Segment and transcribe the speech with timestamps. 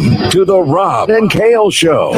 [0.00, 2.12] To the Rob and Kale Show.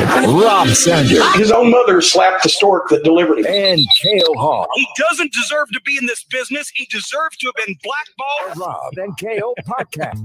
[0.44, 3.46] Rob Sanders His own mother slapped the stork that delivered him.
[3.46, 4.66] and Kale Hall.
[4.74, 6.68] He doesn't deserve to be in this business.
[6.68, 8.58] He deserves to have been blackballed.
[8.58, 10.20] Rob and Kale podcast.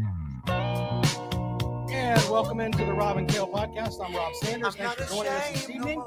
[1.90, 4.06] And welcome into the Rob and Kale podcast.
[4.06, 4.76] I'm Rob Sanders.
[4.76, 6.04] Thanks for joining us this evening.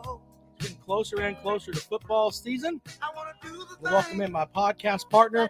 [0.58, 2.82] It's getting closer and closer to football season.
[3.80, 5.48] We welcome in my podcast partner,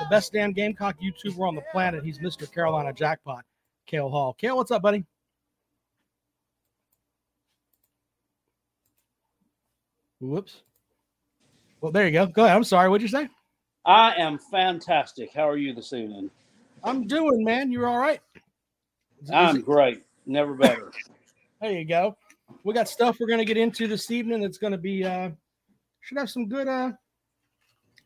[0.00, 2.02] the best damn Gamecock YouTuber on the planet.
[2.02, 2.52] He's Mr.
[2.52, 3.44] Carolina Jackpot,
[3.86, 4.34] Kale Hall.
[4.34, 5.04] Kale, what's up, buddy?
[10.20, 10.62] Whoops.
[11.80, 12.26] Well, there you go.
[12.26, 12.56] Go ahead.
[12.56, 12.88] I'm sorry.
[12.88, 13.28] What'd you say?
[13.86, 15.32] I am fantastic.
[15.32, 16.30] How are you this evening?
[16.84, 17.72] I'm doing, man.
[17.72, 18.20] You're all right.
[19.32, 20.02] I'm great.
[20.26, 20.92] Never better.
[21.60, 22.16] There you go.
[22.64, 24.40] We got stuff we're going to get into this evening.
[24.40, 25.30] That's going to be uh
[26.00, 26.92] should have some good uh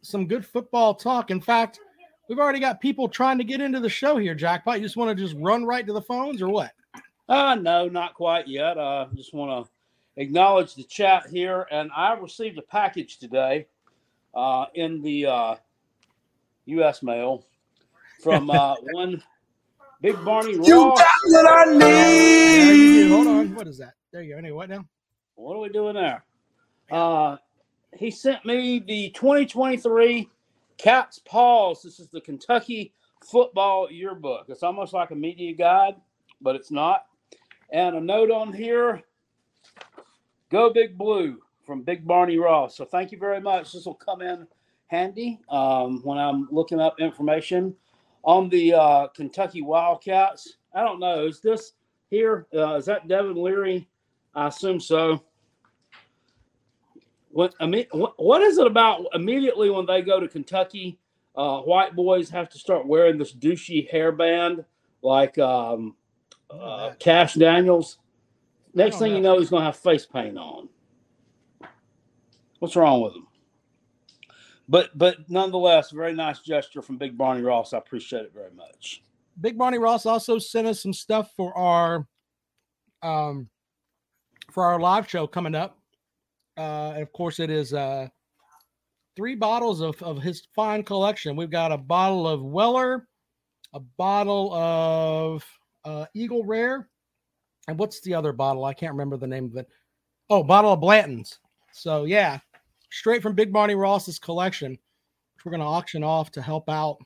[0.03, 1.31] some good football talk.
[1.31, 1.81] In fact,
[2.29, 4.77] we've already got people trying to get into the show here, Jackpot.
[4.77, 6.73] You just want to just run right to the phones or what?
[7.29, 8.79] uh, no, not quite yet.
[8.79, 9.71] I just want to
[10.17, 11.67] acknowledge the chat here.
[11.71, 13.67] And I received a package today
[14.35, 15.55] uh, in the uh,
[16.67, 17.03] U.S.
[17.03, 17.45] mail
[18.23, 19.23] from uh, one
[20.01, 20.69] Big Barney Ross.
[21.79, 23.15] There you go.
[23.15, 23.55] Hold on.
[23.55, 23.95] What is that?
[24.13, 24.39] There you go.
[24.39, 24.85] Anyway, what now?
[25.37, 26.25] What are we doing there?
[26.91, 27.37] Uh,
[27.97, 30.29] he sent me the 2023
[30.77, 31.83] Cats Paws.
[31.83, 32.93] This is the Kentucky
[33.23, 34.47] Football Yearbook.
[34.49, 35.97] It's almost like a media guide,
[36.41, 37.07] but it's not.
[37.73, 39.03] And a note on here
[40.55, 42.77] Go Big Blue from Big Barney Ross.
[42.77, 43.73] So thank you very much.
[43.73, 44.47] This will come in
[44.87, 47.75] handy um, when I'm looking up information
[48.23, 50.59] on the uh, Kentucky Wildcats.
[50.73, 51.27] I don't know.
[51.27, 51.73] Is this
[52.09, 52.47] here?
[52.55, 53.89] Uh, is that Devin Leary?
[54.37, 55.25] I assume so.
[57.33, 61.01] What, I mean, what, is it about immediately when they go to Kentucky?
[61.35, 64.65] Uh, white boys have to start wearing this douchey hairband
[65.03, 65.97] like um,
[66.49, 67.99] uh, Cash Daniels.
[68.75, 69.35] Next thing you know.
[69.35, 70.69] know, he's going to have face paint on.
[72.59, 73.27] What's wrong with him?
[74.69, 77.73] But but nonetheless, very nice gesture from Big Barney Ross.
[77.73, 79.03] I appreciate it very much.
[79.41, 82.07] Big Barney Ross also sent us some stuff for our
[83.03, 83.49] um
[84.51, 85.79] for our live show coming up.
[86.57, 88.09] Uh and of course it is uh
[89.17, 91.37] three bottles of, of his fine collection.
[91.37, 93.07] We've got a bottle of Weller,
[93.75, 95.45] a bottle of
[95.85, 96.89] uh Eagle Rare,
[97.69, 98.65] and what's the other bottle?
[98.65, 99.69] I can't remember the name of it.
[100.31, 101.39] Oh, bottle of Blanton's.
[101.73, 102.39] So yeah,
[102.91, 106.99] straight from Big Barney Ross's collection, which we're gonna auction off to help out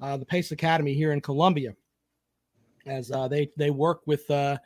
[0.00, 1.74] uh, the Pace Academy here in Columbia,
[2.86, 4.58] as uh, they they work with uh,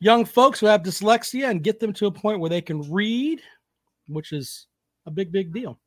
[0.00, 3.40] young folks who have dyslexia and get them to a point where they can read,
[4.08, 4.66] which is
[5.06, 5.78] a big big deal.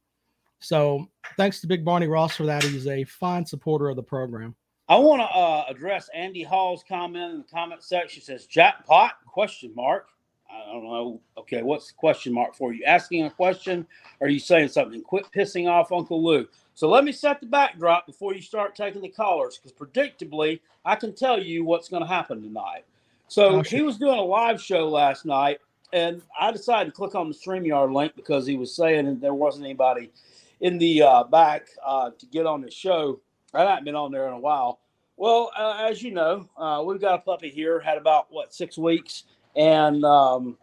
[0.60, 2.64] So thanks to Big Barney Ross for that.
[2.64, 4.56] He's a fine supporter of the program.
[4.92, 8.20] I want to uh, address Andy Hall's comment in the comment section.
[8.22, 10.10] It says jackpot question mark.
[10.52, 11.22] I don't know.
[11.38, 12.74] Okay, what's the question mark for?
[12.74, 13.88] you asking a question?
[14.20, 15.02] Or are you saying something?
[15.02, 16.46] Quit pissing off Uncle Lou.
[16.74, 20.98] So let me set the backdrop before you start taking the callers, because predictably, I
[20.98, 22.84] can tell you what's going to happen tonight.
[23.30, 25.60] So Oh, he was doing a live show last night,
[25.94, 29.64] and I decided to click on the StreamYard link because he was saying there wasn't
[29.64, 30.12] anybody
[30.60, 33.22] in the uh, back uh, to get on the show.
[33.54, 34.80] I haven't been on there in a while.
[35.18, 38.78] Well, uh, as you know, uh, we've got a puppy here, had about what six
[38.78, 39.26] weeks,
[39.56, 40.58] and um,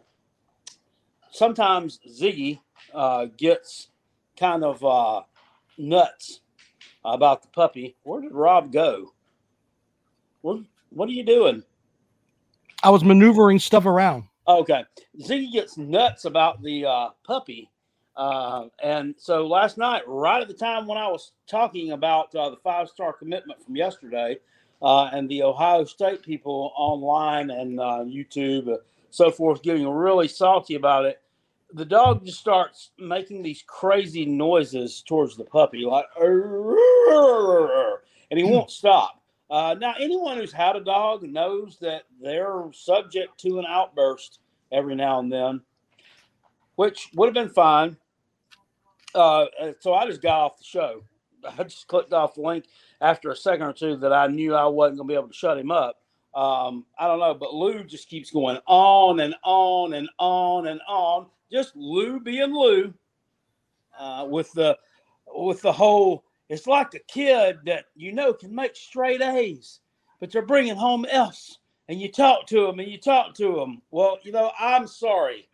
[1.31, 2.59] sometimes Ziggy
[2.93, 3.89] uh, gets
[4.37, 5.21] kind of uh,
[5.77, 6.41] nuts
[7.05, 7.95] about the puppy.
[8.03, 9.13] Where did Rob go?
[10.41, 11.63] What What are you doing?
[12.83, 14.23] I was maneuvering stuff around.
[14.47, 14.83] Okay,
[15.21, 17.69] Ziggy gets nuts about the uh, puppy,
[18.19, 22.49] uh, and so last night, right at the time when I was talking about uh,
[22.49, 24.37] the five star commitment from yesterday,
[24.81, 28.79] uh, and the Ohio State people online and uh, YouTube, uh,
[29.09, 31.21] so forth, getting really salty about it.
[31.75, 36.77] The dog just starts making these crazy noises towards the puppy, like, and
[38.37, 39.21] he won't stop.
[39.49, 44.39] Uh, now, anyone who's had a dog knows that they're subject to an outburst
[44.73, 45.61] every now and then,
[46.75, 47.95] which would have been fine.
[49.15, 49.45] Uh,
[49.79, 51.03] so I just got off the show.
[51.57, 52.65] I just clicked off the link
[53.01, 55.33] after a second or two that I knew I wasn't going to be able to
[55.33, 55.97] shut him up.
[56.35, 60.79] Um, I don't know, but Lou just keeps going on and on and on and
[60.87, 61.27] on.
[61.51, 62.93] Just Lou being Lou
[63.97, 64.77] uh, with the
[65.27, 66.23] with the whole.
[66.49, 69.79] It's like a kid that you know can make straight A's,
[70.19, 71.57] but they're bringing home F's,
[71.87, 73.81] and you talk to them and you talk to them.
[73.89, 75.49] Well, you know, I'm sorry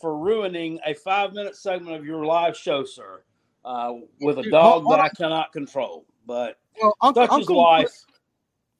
[0.00, 3.22] for ruining a five minute segment of your live show, sir,
[3.64, 6.04] uh, with a dog hold- that I cannot control.
[6.26, 8.04] But Well, Uncle, such is Uncle, life.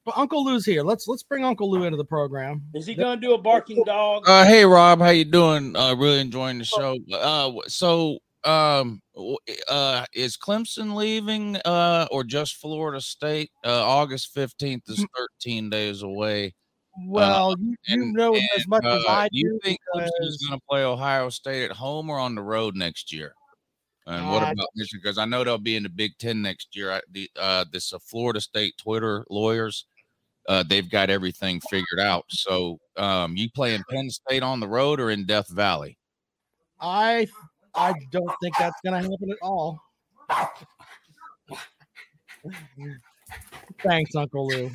[0.04, 0.82] But Uncle Lou's here.
[0.82, 2.62] Let's let's bring Uncle Lou into the program.
[2.74, 4.24] Is he going to do a barking dog?
[4.28, 5.74] Uh, hey Rob, how you doing?
[5.74, 6.96] Uh, really enjoying the show.
[7.12, 9.02] Uh, so um,
[9.68, 11.56] uh, is Clemson leaving?
[11.64, 13.50] Uh, or just Florida State?
[13.64, 16.54] Uh, August fifteenth is thirteen days away.
[17.04, 19.78] Well, you, you And- know as and, much as uh, I do Do you think
[19.94, 23.34] Clemson is going to play Ohio State at home or on the road next year?
[24.06, 25.00] And what Uh, about Michigan?
[25.02, 26.92] Because I know they'll be in the Big Ten next year.
[26.92, 29.86] I, the uh, this uh, Florida State Twitter lawyers,
[30.48, 32.24] uh, they've got everything figured out.
[32.28, 35.98] So, um, you playing Penn State on the road or in Death Valley?
[36.80, 37.26] I
[37.74, 39.80] I don't think that's going to happen at all.
[43.82, 44.70] Thanks, Uncle Lou.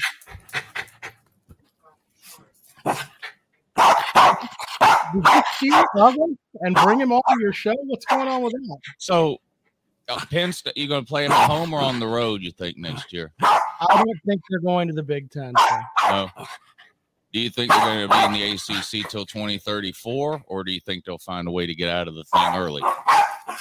[5.13, 6.31] Did you see Douglas
[6.61, 7.73] and bring him on your show?
[7.85, 8.77] What's going on with that?
[8.97, 9.37] So,
[10.09, 12.41] uh, Penn State, you going to play them at home or on the road?
[12.41, 13.31] You think next year?
[13.41, 15.53] I don't think they're going to the Big Ten.
[15.57, 15.79] so.
[16.09, 16.45] No.
[17.33, 20.81] Do you think they're going to be in the ACC till 2034, or do you
[20.81, 22.81] think they'll find a way to get out of the thing early?
[22.83, 23.55] I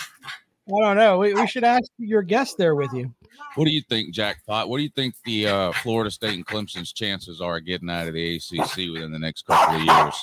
[0.67, 1.19] don't know.
[1.19, 3.15] We, we should ask your guest there with you.
[3.55, 4.69] What do you think, Jackpot?
[4.69, 8.09] What do you think the uh, Florida State and Clemson's chances are of getting out
[8.09, 10.17] of the ACC within the next couple of years?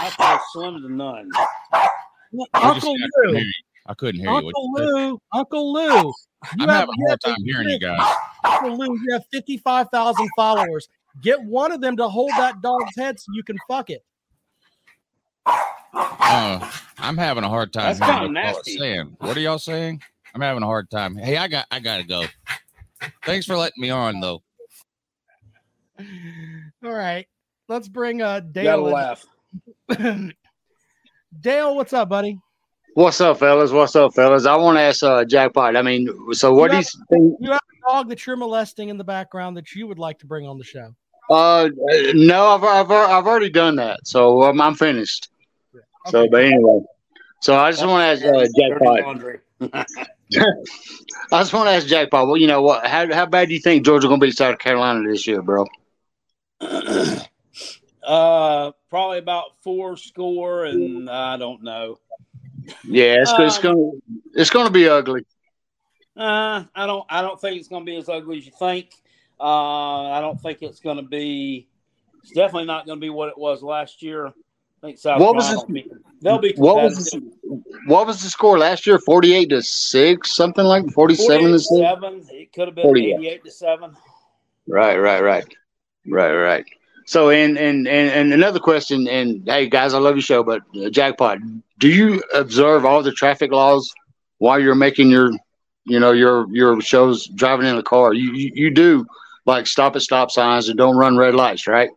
[0.00, 0.08] I
[0.38, 1.28] say slim to none.
[1.72, 1.88] I
[2.32, 3.52] just- Uncle I couldn't Lou, hear you.
[3.86, 4.34] I couldn't hear you.
[4.34, 4.96] What Uncle you.
[4.96, 5.88] Lou, Uncle Lou.
[5.88, 6.12] You
[6.60, 8.14] I'm have- having a hard time hearing you guys.
[8.44, 10.88] Uncle Lou, you have 55,000 followers.
[11.22, 14.04] Get one of them to hold that dog's head so you can fuck it.
[15.92, 18.78] Uh, I'm having a hard time That's hearing kinda what y'all are nasty.
[18.78, 19.16] saying.
[19.18, 20.00] What are y'all saying?
[20.34, 21.16] I'm having a hard time.
[21.16, 22.24] Hey, I got I gotta go.
[23.24, 24.42] Thanks for letting me on though.
[25.98, 27.26] All right.
[27.68, 29.26] Let's bring uh Gotta laugh.
[29.98, 30.34] In.
[31.40, 32.38] Dale, what's up, buddy?
[32.94, 33.70] What's up, fellas?
[33.70, 34.46] What's up, fellas?
[34.46, 35.76] I want to ask uh, Jackpot.
[35.76, 37.36] I mean, so what do you think?
[37.40, 40.26] You have a dog that you're molesting in the background that you would like to
[40.26, 40.92] bring on the show.
[41.30, 41.68] Uh,
[42.14, 45.28] no, I've, I've I've already done that, so um, I'm finished.
[46.06, 46.28] So, Okay.
[46.30, 46.80] but anyway,
[47.40, 49.86] so I just want to ask uh, Jackpot.
[51.32, 52.26] I just want to ask Jackpot.
[52.26, 52.84] Well, you know what?
[52.84, 55.66] How how bad do you think Georgia gonna beat South Carolina this year, bro?
[58.10, 61.98] uh, probably about four score, and I don't know.
[62.84, 63.90] Yeah, it's, it's Um, gonna
[64.34, 65.24] it's gonna be ugly.
[66.16, 67.04] Uh, I don't.
[67.08, 68.90] I don't think it's going to be as ugly as you think.
[69.38, 71.68] Uh, I don't think it's going to be.
[72.22, 74.26] It's definitely not going to be what it was last year.
[74.26, 74.32] I
[74.82, 75.74] think South What was Carolina.
[75.74, 77.16] this- will be, they'll be What was
[77.86, 78.98] what was the score last year?
[78.98, 82.24] Forty eight to six, something like forty seven to seven.
[82.30, 83.14] It could have been 48.
[83.14, 83.96] eighty-eight to seven.
[84.66, 85.44] Right, right, right,
[86.06, 86.66] right, right.
[87.06, 90.62] So, and and and, and another question, and hey guys, I love your show, but
[90.80, 91.38] uh, jackpot,
[91.78, 93.92] do you observe all the traffic laws
[94.38, 95.30] while you're making your,
[95.84, 98.12] you know, your your shows driving in the car?
[98.14, 99.06] You you, you do
[99.46, 101.90] like stop at stop signs and don't run red lights, right?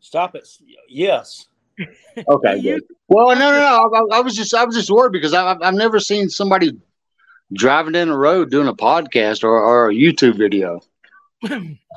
[0.00, 0.48] Stop it.
[0.88, 1.46] Yes.
[2.28, 2.82] Okay, good.
[3.06, 4.10] Well, no, no, no.
[4.12, 6.72] I, I was just I was just worried because I, I've I've never seen somebody
[7.52, 10.80] driving in the road doing a podcast or, or a YouTube video.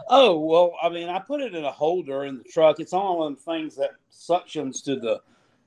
[0.10, 2.80] Oh well, I mean, I put it in a holder in the truck.
[2.80, 5.22] It's on one of the things that suctions to the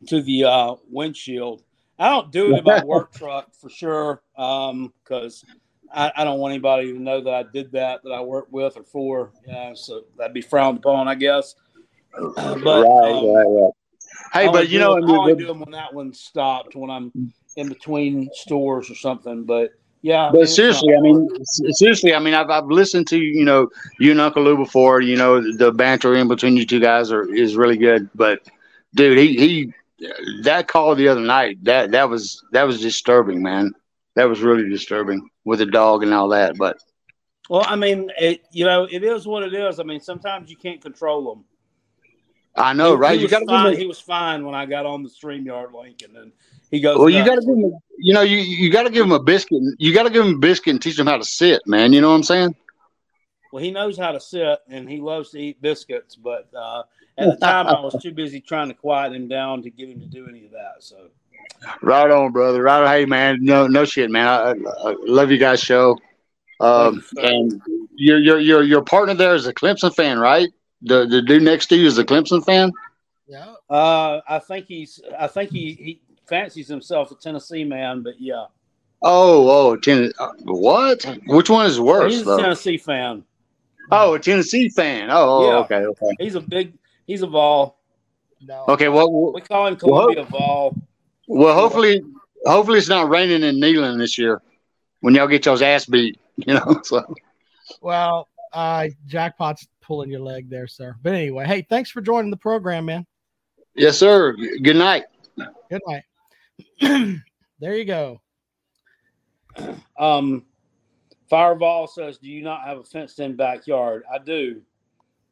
[0.06, 1.62] to the uh, windshield.
[1.98, 5.44] I don't do it in my work truck for sure, because
[5.92, 8.76] I, I don't want anybody to know that I did that that I work with
[8.76, 9.32] or for.
[9.46, 11.54] Yeah, so that'd be frowned upon, I guess.
[12.12, 13.72] But right, um, right, right.
[14.32, 17.12] Hey, but you know, I I only do them when that one stopped when I'm
[17.56, 19.44] in between stores or something.
[19.44, 19.70] But
[20.04, 21.26] yeah, But seriously, I mean,
[21.70, 25.00] seriously, I mean, I've, I've listened to you know you and Uncle Lou before.
[25.00, 28.10] You know, the banter in between you two guys are is really good.
[28.14, 28.40] But
[28.94, 29.72] dude, he he
[30.42, 33.72] that call the other night that that was that was disturbing, man.
[34.14, 36.58] That was really disturbing with the dog and all that.
[36.58, 36.76] But
[37.48, 39.80] Well, I mean, it, you know, it is what it is.
[39.80, 41.44] I mean, sometimes you can't control them.
[42.54, 43.12] I know, he, right?
[43.12, 45.72] He you was, got to fine, he was fine when I got on the StreamYard
[45.72, 46.32] link, and then
[46.74, 46.98] he goes.
[46.98, 47.78] Well, you got to give him.
[47.98, 49.62] You know, you you got to give him a biscuit.
[49.78, 51.92] You got to give him a biscuit and teach him how to sit, man.
[51.92, 52.54] You know what I'm saying?
[53.52, 56.16] Well, he knows how to sit, and he loves to eat biscuits.
[56.16, 56.82] But uh,
[57.16, 60.00] at the time, I was too busy trying to quiet him down to get him
[60.00, 60.74] to do any of that.
[60.80, 61.08] So,
[61.82, 62.62] Right on, brother.
[62.62, 62.88] Right on.
[62.88, 63.38] Hey, man.
[63.40, 64.26] No, no shit, man.
[64.26, 65.98] I, I, I love you guys' show.
[66.60, 67.60] Um, and
[67.94, 70.48] your your your your partner there is a Clemson fan, right?
[70.82, 72.72] The the dude next to you is a Clemson fan.
[73.26, 73.54] Yeah.
[73.70, 75.00] uh, I think he's.
[75.18, 78.46] I think he he fancies himself a Tennessee man, but yeah,
[79.02, 81.04] Oh, oh, ten, uh, what?
[81.26, 82.38] Which one is worse he's a though?
[82.38, 83.22] Tennessee fan.
[83.90, 85.10] Oh, a Tennessee fan.
[85.10, 85.14] Oh,
[85.44, 85.56] oh, Yeah.
[85.58, 86.72] okay, okay, He's a big.
[87.06, 87.78] He's a ball.
[88.40, 88.64] No.
[88.68, 88.88] okay.
[88.88, 90.74] Well, We call him Columbia Vol.
[91.28, 92.02] well, hopefully,
[92.46, 94.40] hopefully it's not raining in Neyland this year
[95.00, 96.18] when y'all get y'all's ass beat.
[96.36, 97.04] You know, so
[97.82, 100.96] Well, uh, jackpot's pulling your leg there, sir.
[101.02, 103.06] But anyway, hey, thanks for joining the program, man.
[103.74, 104.34] Yes, sir.
[104.62, 105.04] Good night.
[105.36, 106.04] Good night.
[106.80, 108.20] there you go.
[109.98, 110.44] Um,
[111.28, 114.62] Fireball says, "Do you not have a fenced-in backyard?" I do.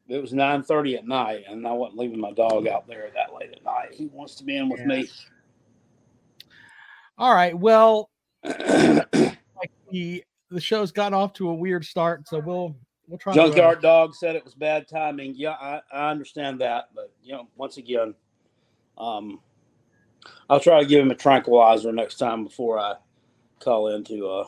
[0.07, 3.33] It was nine thirty at night, and I wasn't leaving my dog out there that
[3.33, 3.93] late at night.
[3.93, 5.07] He wants to be in with me.
[7.17, 7.57] All right.
[7.57, 8.09] Well,
[8.43, 12.75] like the the show's gotten off to a weird start, so we'll
[13.07, 13.33] we'll try.
[13.33, 15.35] to, Junkyard dog said it was bad timing.
[15.35, 18.13] Yeah, I, I understand that, but you know, once again,
[18.97, 19.39] um,
[20.49, 22.95] I'll try to give him a tranquilizer next time before I
[23.59, 24.45] call into a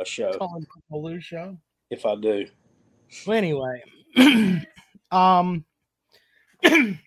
[0.00, 1.56] a show call Baloo show.
[1.90, 2.46] if I do.
[3.26, 3.82] Well, anyway,
[5.10, 5.64] um,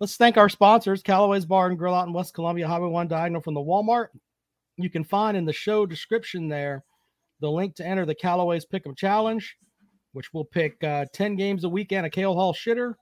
[0.00, 3.42] let's thank our sponsors: Callaway's Bar and Grill out in West Columbia, Highway One, diagonal
[3.42, 4.08] from the Walmart.
[4.76, 6.84] You can find in the show description there
[7.40, 9.56] the link to enter the Callaway's Pick'em Challenge,
[10.12, 12.94] which will pick uh, ten games a weekend, a Kale Hall shitter,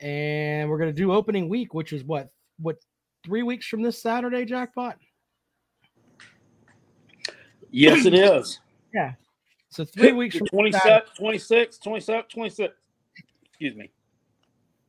[0.00, 2.76] and we're going to do opening week, which is what what
[3.24, 4.98] three weeks from this Saturday, jackpot.
[7.70, 8.60] Yes, it is.
[8.92, 9.12] Yeah.
[9.68, 12.74] So three weeks from 27, 26, 27, 26.
[13.44, 13.90] Excuse me.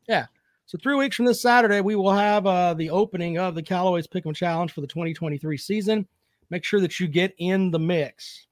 [0.07, 0.25] Yeah.
[0.65, 4.07] So three weeks from this Saturday, we will have uh, the opening of the Callaway's
[4.07, 6.07] Pick'em Challenge for the 2023 season.
[6.49, 8.47] Make sure that you get in the mix.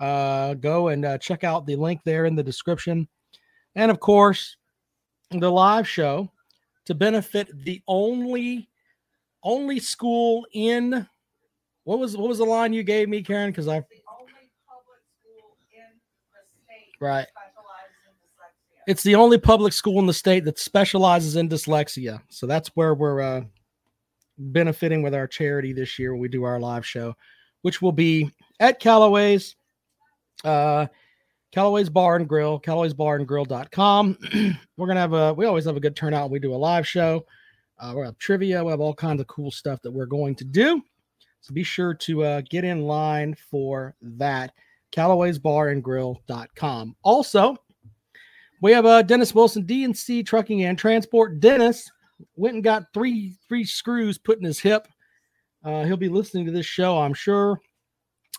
[0.00, 3.08] Uh, go and uh, check out the link there in the description,
[3.76, 4.56] and of course,
[5.30, 6.30] the live show
[6.84, 8.68] to benefit the only
[9.46, 11.06] only school in
[11.84, 13.50] what was what was the line you gave me, Karen?
[13.50, 15.84] Because I the only public school in
[16.34, 17.20] the state Right.
[17.20, 17.46] in
[18.86, 22.22] it's the only public school in the state that specializes in dyslexia.
[22.28, 23.42] So that's where we're uh,
[24.38, 27.14] benefiting with our charity this year when we do our live show,
[27.62, 29.56] which will be at Callaway's,
[30.44, 30.86] uh,
[31.52, 34.16] Callaway's Bar and Grill, Callaway's Bar and Grill.com.
[34.76, 36.86] we're to have a, we always have a good turnout when we do a live
[36.86, 37.24] show.
[37.78, 38.64] Uh, we'll have trivia.
[38.64, 40.82] We have all kinds of cool stuff that we're going to do.
[41.40, 44.52] So be sure to uh, get in line for that.
[44.90, 46.96] Callaway's Bar and Grill.com.
[47.02, 47.56] Also,
[48.62, 51.40] we have uh, Dennis Wilson, DNC Trucking and Transport.
[51.40, 51.90] Dennis
[52.36, 54.88] went and got three three screws put in his hip.
[55.62, 57.60] Uh, he'll be listening to this show, I'm sure.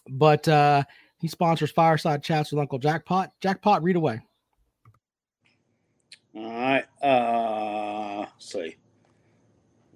[0.09, 0.83] But uh,
[1.19, 3.31] he sponsors Fireside Chats with Uncle Jackpot.
[3.41, 4.21] Jackpot, read away.
[6.35, 6.85] All right.
[7.01, 8.75] Uh, see.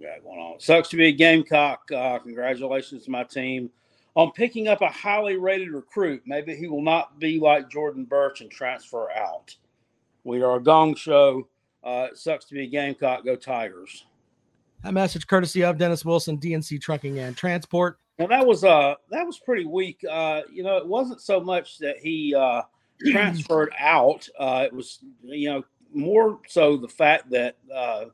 [0.02, 0.60] We got going on.
[0.60, 1.92] Sucks to be a Gamecock.
[1.92, 3.70] Uh, congratulations to my team
[4.16, 6.24] on picking up a highly rated recruit.
[6.26, 9.56] Maybe he will not be like Jordan Burch and transfer out.
[10.24, 11.48] We are a gong show.
[11.84, 13.26] Uh, it sucks to be a Gamecock.
[13.26, 14.06] Go Tigers.
[14.84, 18.00] That message courtesy of Dennis Wilson, DNC Trucking and Transport.
[18.18, 20.04] Now that was uh that was pretty weak.
[20.10, 22.64] Uh, you know, it wasn't so much that he uh,
[23.12, 24.28] transferred out.
[24.40, 28.06] Uh, it was you know more so the fact that uh,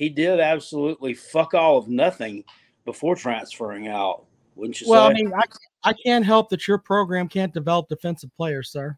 [0.00, 2.42] he did absolutely fuck all of nothing
[2.86, 4.24] before transferring out.
[4.56, 5.42] Wouldn't you Well, I mean, I,
[5.90, 8.96] I can't help that your program can't develop defensive players, sir.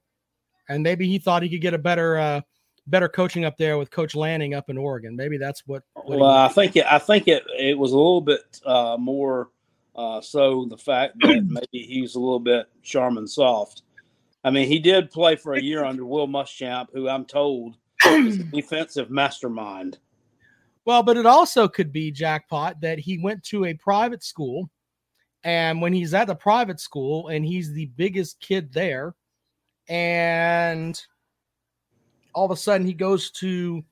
[0.69, 2.41] And maybe he thought he could get a better uh,
[2.87, 5.17] better coaching up there with Coach Lanning up in Oregon.
[5.17, 5.83] Maybe that's what.
[5.95, 9.51] what well, I think it, I think it it was a little bit uh, more
[9.97, 13.83] uh, so the fact that maybe he's a little bit Charmin soft.
[14.45, 17.75] I mean, he did play for a year under Will Muschamp, who I'm told
[18.07, 19.99] is a defensive mastermind.
[20.85, 24.69] Well, but it also could be jackpot that he went to a private school,
[25.45, 29.15] and when he's at the private school and he's the biggest kid there,
[29.89, 31.01] and
[32.35, 33.85] all of a sudden he goes to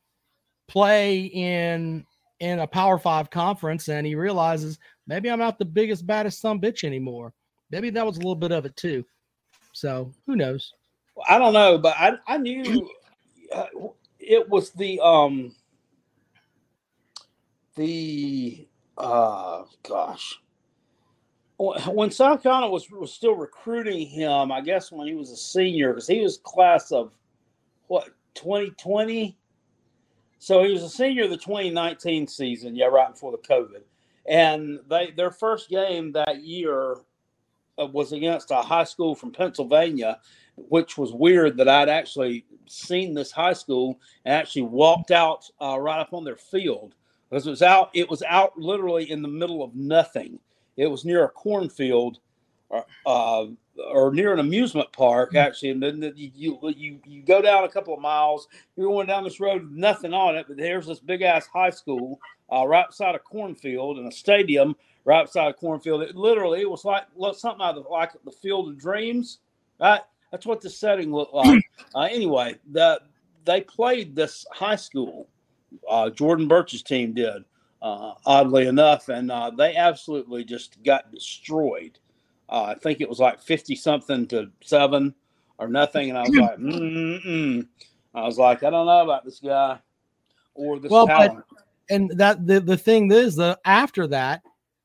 [0.69, 2.05] play in
[2.41, 6.61] in a Power Five conference, and he realizes maybe I'm not the biggest baddest son
[6.61, 7.33] bitch anymore.
[7.71, 9.05] Maybe that was a little bit of it too.
[9.73, 10.73] So who knows?
[11.29, 12.89] I don't know, but I I knew
[13.53, 13.67] uh,
[14.19, 15.55] it was the um
[17.81, 18.69] the
[18.99, 20.39] uh gosh
[21.61, 25.93] when South Carolina was was still recruiting him, I guess when he was a senior,
[25.93, 27.13] because he was class of
[27.89, 29.37] what 2020.
[30.39, 33.83] So he was a senior of the 2019 season, yeah, right before the COVID.
[34.27, 36.97] And they their first game that year
[37.79, 40.19] uh, was against a high school from Pennsylvania,
[40.57, 45.79] which was weird that I'd actually seen this high school and actually walked out uh,
[45.79, 46.95] right up on their field
[47.31, 47.91] because it was out.
[47.95, 50.39] It was out literally in the middle of nothing.
[50.77, 52.19] It was near a cornfield,
[52.69, 53.47] or, uh,
[53.93, 55.71] or near an amusement park actually.
[55.71, 58.49] And then you you you go down a couple of miles.
[58.77, 61.71] You're going down this road, with nothing on it, but there's this big ass high
[61.71, 62.21] school
[62.53, 66.03] uh, right beside a cornfield and a stadium right beside a cornfield.
[66.03, 69.39] It literally it was like something out of like the Field of Dreams.
[69.81, 70.01] Right?
[70.31, 71.63] That's what the setting looked like.
[71.95, 73.01] uh, anyway, the
[73.45, 75.29] they played this high school.
[75.89, 77.45] Uh, Jordan Burch's team did,
[77.83, 81.99] uh, oddly enough, and uh, they absolutely just got destroyed.
[82.49, 85.15] Uh, I think it was like fifty something to seven
[85.59, 87.67] or nothing, and I was like, mm
[88.13, 89.79] I was like, I don't know about this guy
[90.55, 91.45] or this Well, but- talent.
[91.91, 94.43] and that the the thing is the after that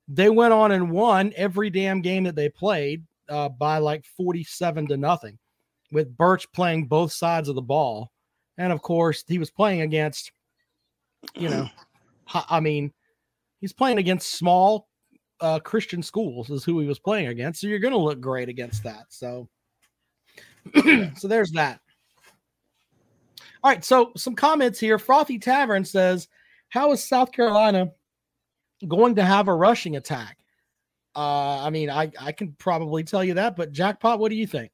[0.07, 4.87] they went on and won every damn game that they played uh, by like 47
[4.89, 5.39] to nothing
[5.91, 8.11] with burch playing both sides of the ball
[8.59, 10.31] and of course he was playing against
[11.35, 11.67] you know
[12.49, 12.91] i mean
[13.59, 14.87] he's playing against small
[15.41, 18.47] uh, christian schools is who he was playing against so you're going to look great
[18.47, 19.47] against that so
[21.17, 21.81] so there's that
[23.63, 26.29] all right so some comments here frothy tavern says
[26.75, 27.91] how is South Carolina
[28.87, 30.37] going to have a rushing attack?
[31.15, 34.45] Uh, I mean, I, I can probably tell you that, but Jackpot, what do you
[34.45, 34.71] think?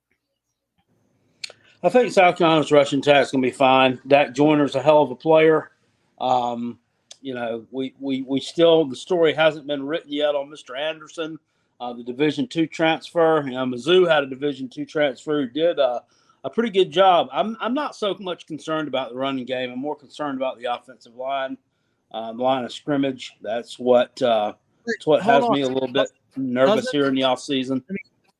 [1.83, 3.99] I think South Carolina's rushing attack is going to be fine.
[4.07, 5.71] Dak Joyner's a hell of a player.
[6.21, 6.79] Um,
[7.21, 10.79] you know, we, we we still the story hasn't been written yet on Mr.
[10.79, 11.37] Anderson,
[11.79, 13.43] uh, the Division two transfer.
[13.45, 16.01] You know, Mizzou had a Division two transfer who did uh,
[16.43, 17.27] a pretty good job.
[17.31, 19.71] I'm I'm not so much concerned about the running game.
[19.71, 21.57] I'm more concerned about the offensive line,
[22.11, 23.33] uh, the line of scrimmage.
[23.41, 24.53] That's what uh,
[24.85, 25.53] that's what Hold has on.
[25.53, 27.83] me a little bit nervous here in the off season.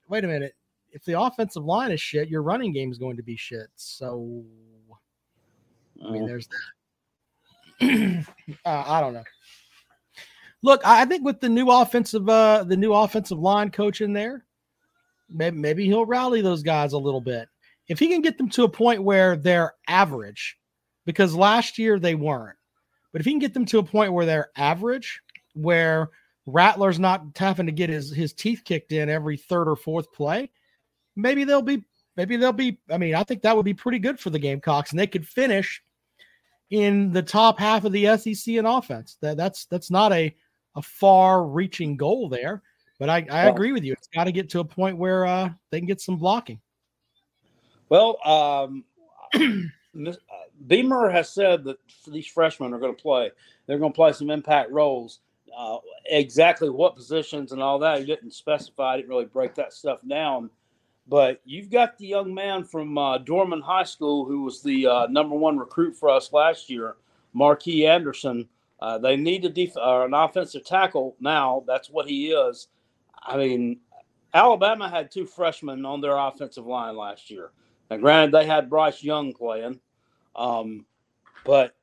[0.07, 0.55] Wait a minute.
[0.91, 3.67] If the offensive line is shit, your running game is going to be shit.
[3.75, 4.43] So,
[6.05, 6.57] I mean, there's that.
[8.65, 9.23] uh, I don't know.
[10.63, 14.45] Look, I think with the new offensive, uh, the new offensive line coach in there,
[15.29, 17.47] maybe maybe he'll rally those guys a little bit.
[17.87, 20.57] If he can get them to a point where they're average,
[21.05, 22.57] because last year they weren't,
[23.11, 25.19] but if he can get them to a point where they're average,
[25.53, 26.09] where
[26.45, 30.51] Rattler's not having to get his his teeth kicked in every third or fourth play,
[31.15, 31.83] maybe they'll be
[32.15, 32.79] maybe they'll be.
[32.91, 35.27] I mean, I think that would be pretty good for the Gamecocks, and they could
[35.27, 35.81] finish
[36.71, 39.17] in the top half of the SEC in offense.
[39.21, 40.35] That that's that's not a
[40.75, 42.63] a far reaching goal there,
[42.97, 43.93] but I I Well- agree with you.
[43.93, 46.59] It's got to get to a point where uh they can get some blocking.
[47.89, 48.85] Well, um,
[49.35, 50.13] uh,
[50.67, 53.31] Beamer has said that these freshmen are going to play.
[53.67, 55.19] They're going to play some impact roles.
[55.55, 58.93] Uh, exactly what positions and all that, he didn't specify.
[58.93, 60.49] I didn't really break that stuff down.
[61.07, 65.07] But you've got the young man from uh, Dorman High School who was the uh,
[65.07, 66.95] number one recruit for us last year,
[67.33, 68.47] Marquis Anderson.
[68.79, 71.63] Uh, they need a def- uh, an offensive tackle now.
[71.67, 72.67] That's what he is.
[73.23, 73.79] I mean,
[74.33, 77.51] Alabama had two freshmen on their offensive line last year.
[77.89, 79.79] Now, granted, they had Bryce Young playing,
[80.35, 80.85] um,
[81.45, 81.75] but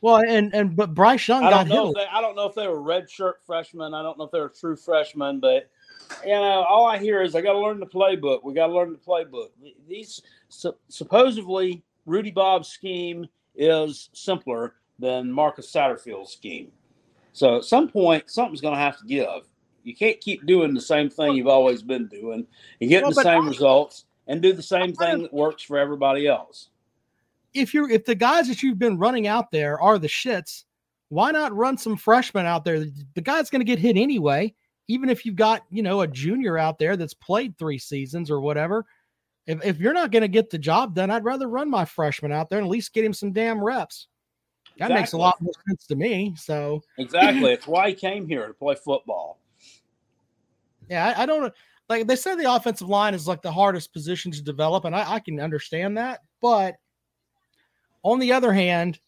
[0.00, 1.94] Well, and and but Bryce Young I got hit.
[1.94, 3.92] They, I don't know if they were redshirt freshmen.
[3.92, 5.68] I don't know if they were true freshmen, but
[6.24, 8.44] you know, all I hear is I got to learn the playbook.
[8.44, 9.48] We got to learn the playbook.
[9.88, 16.70] These su- supposedly Rudy Bob's scheme is simpler than Marcus Satterfield's scheme.
[17.32, 19.48] So at some point, something's going to have to give.
[19.84, 22.46] You can't keep doing the same thing you've always been doing
[22.80, 25.78] and getting Well, the same I- results and do the same thing that works for
[25.78, 26.68] everybody else.
[27.54, 30.64] if you're if the guys that you've been running out there are the shits,
[31.08, 32.84] why not run some freshmen out there?
[33.14, 34.54] The guy's going to get hit anyway,
[34.90, 38.40] even if you've got you know a junior out there that's played three seasons or
[38.40, 38.84] whatever.
[39.46, 42.32] If if you're not going to get the job done, I'd rather run my freshman
[42.32, 44.08] out there and at least get him some damn reps.
[44.78, 46.34] That makes a lot more sense to me.
[46.36, 47.52] So Exactly.
[47.52, 49.38] it's why he came here to play football.
[50.88, 51.52] yeah, I, I don't
[51.88, 55.14] like they say the offensive line is like the hardest position to develop, and I,
[55.14, 56.20] I can understand that.
[56.40, 56.76] But
[58.02, 58.98] on the other hand,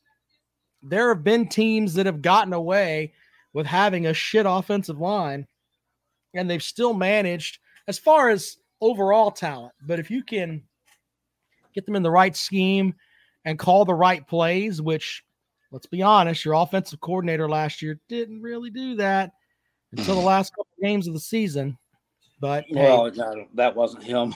[0.82, 3.12] there have been teams that have gotten away
[3.52, 5.46] with having a shit offensive line,
[6.34, 9.72] and they've still managed as far as overall talent.
[9.86, 10.62] But if you can
[11.74, 12.94] get them in the right scheme
[13.44, 15.24] and call the right plays, which
[15.70, 19.32] let's be honest, your offensive coordinator last year didn't really do that
[19.92, 21.78] until the last couple games of the season.
[22.40, 24.34] But hey, Well, no, that wasn't him.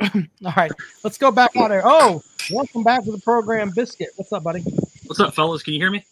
[0.44, 0.70] all right,
[1.02, 1.82] let's go back out there.
[1.84, 2.22] Oh,
[2.52, 4.10] welcome back to the program, Biscuit.
[4.16, 4.60] What's up, buddy?
[5.06, 5.62] What's up, fellas?
[5.62, 6.04] Can you hear me?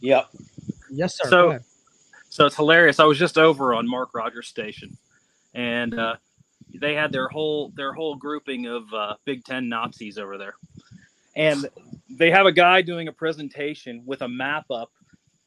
[0.00, 0.28] Yep.
[0.90, 1.24] Yes, sir.
[1.24, 1.62] So- Go ahead.
[2.28, 3.00] So it's hilarious.
[3.00, 4.96] I was just over on Mark Rogers Station,
[5.54, 6.16] and uh,
[6.74, 10.54] they had their whole their whole grouping of uh, Big Ten Nazis over there,
[11.34, 11.66] and
[12.10, 14.90] they have a guy doing a presentation with a map up,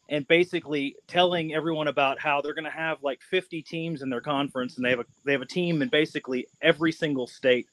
[0.09, 4.21] and basically telling everyone about how they're going to have like 50 teams in their
[4.21, 7.67] conference, and they have a they have a team in basically every single state,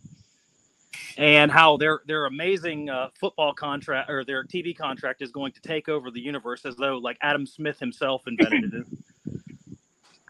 [1.19, 5.61] and how their their amazing uh, football contract or their TV contract is going to
[5.61, 8.87] take over the universe as though like Adam Smith himself invented it.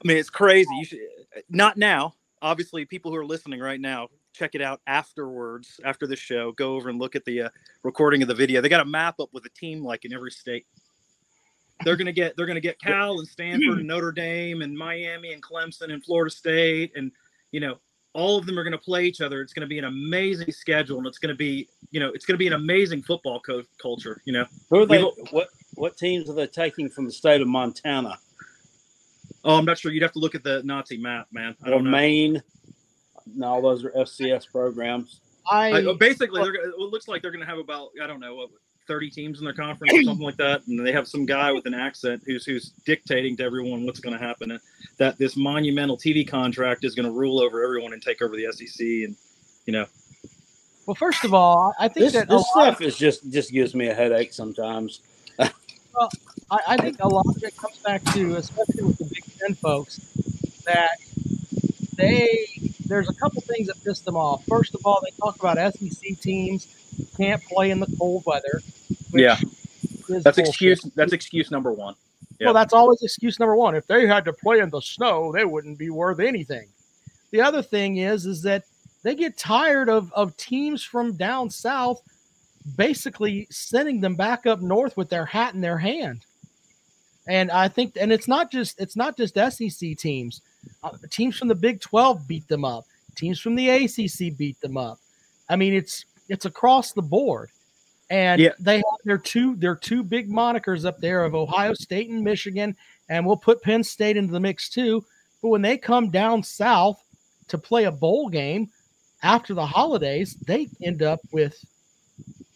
[0.05, 0.75] I mean, it's crazy.
[0.79, 1.01] You should
[1.49, 2.15] not now.
[2.43, 6.53] Obviously, people who are listening right now, check it out afterwards, after the show.
[6.53, 7.49] Go over and look at the uh,
[7.83, 8.61] recording of the video.
[8.61, 10.67] They got a map up with a team like in every state.
[11.85, 15.43] They're gonna get they're gonna get Cal and Stanford and Notre Dame and Miami and
[15.43, 17.13] Clemson and Florida State and
[17.53, 17.79] you know
[18.17, 19.43] all of them are going to play each other.
[19.43, 22.25] It's going to be an amazing schedule, and it's going to be, you know, it's
[22.25, 24.23] going to be an amazing football co- culture.
[24.25, 25.03] You know, Who are they?
[25.03, 28.19] We've- What what teams are they taking from the state of Montana
[29.47, 29.93] oh, I'm not sure.
[29.93, 31.57] You'd have to look at the Nazi map, man.
[31.65, 31.91] I or don't know.
[31.91, 32.43] Maine?
[33.27, 35.21] No, those are FCS programs.
[35.51, 38.35] I, I, basically, they're, it looks like they're going to have about I don't know
[38.35, 38.51] what
[38.87, 41.67] 30 teams in their conference or something like that, and they have some guy with
[41.67, 44.53] an accent who's who's dictating to everyone what's going to happen.
[44.53, 44.61] And
[44.99, 48.51] that this monumental TV contract is going to rule over everyone and take over the
[48.53, 49.17] SEC, and
[49.67, 49.87] you know,
[50.87, 53.53] well, first of all, I think This, that a this lot stuff is just just
[53.53, 55.01] gives me a headache sometimes.
[55.39, 59.55] I, I think a lot of it comes back to, especially with the Big Ten
[59.55, 59.99] folks,
[60.65, 60.97] that
[61.97, 62.47] they
[62.87, 64.45] there's a couple things that piss them off.
[64.47, 66.69] First of all, they talk about SEC teams
[67.17, 68.61] can't play in the cold weather.
[69.13, 69.39] Yeah.
[70.09, 70.49] that's bullshit.
[70.49, 71.95] excuse that's excuse number one.
[72.39, 72.47] yeah.
[72.47, 73.75] Well, that's always excuse number one.
[73.75, 76.69] If they had to play in the snow, they wouldn't be worth anything.
[77.31, 78.65] The other thing is, is that
[79.03, 82.03] they get tired of of teams from down south
[82.77, 86.25] basically sending them back up north with their hat in their hand.
[87.29, 90.43] And I think, and it's not just it's not just SEC teams.
[90.83, 92.85] Uh, teams from the Big Twelve beat them up.
[93.17, 94.99] Teams from the ACC beat them up.
[95.49, 97.51] I mean, it's it's across the board.
[98.09, 98.51] And Yeah.
[98.61, 102.77] they have their two their two big monikers up there of Ohio State and Michigan,
[103.09, 105.05] and we'll put Penn State into the mix too.
[105.43, 107.03] But when they come down south
[107.49, 108.71] to play a bowl game
[109.23, 111.65] after the holidays, they end up with,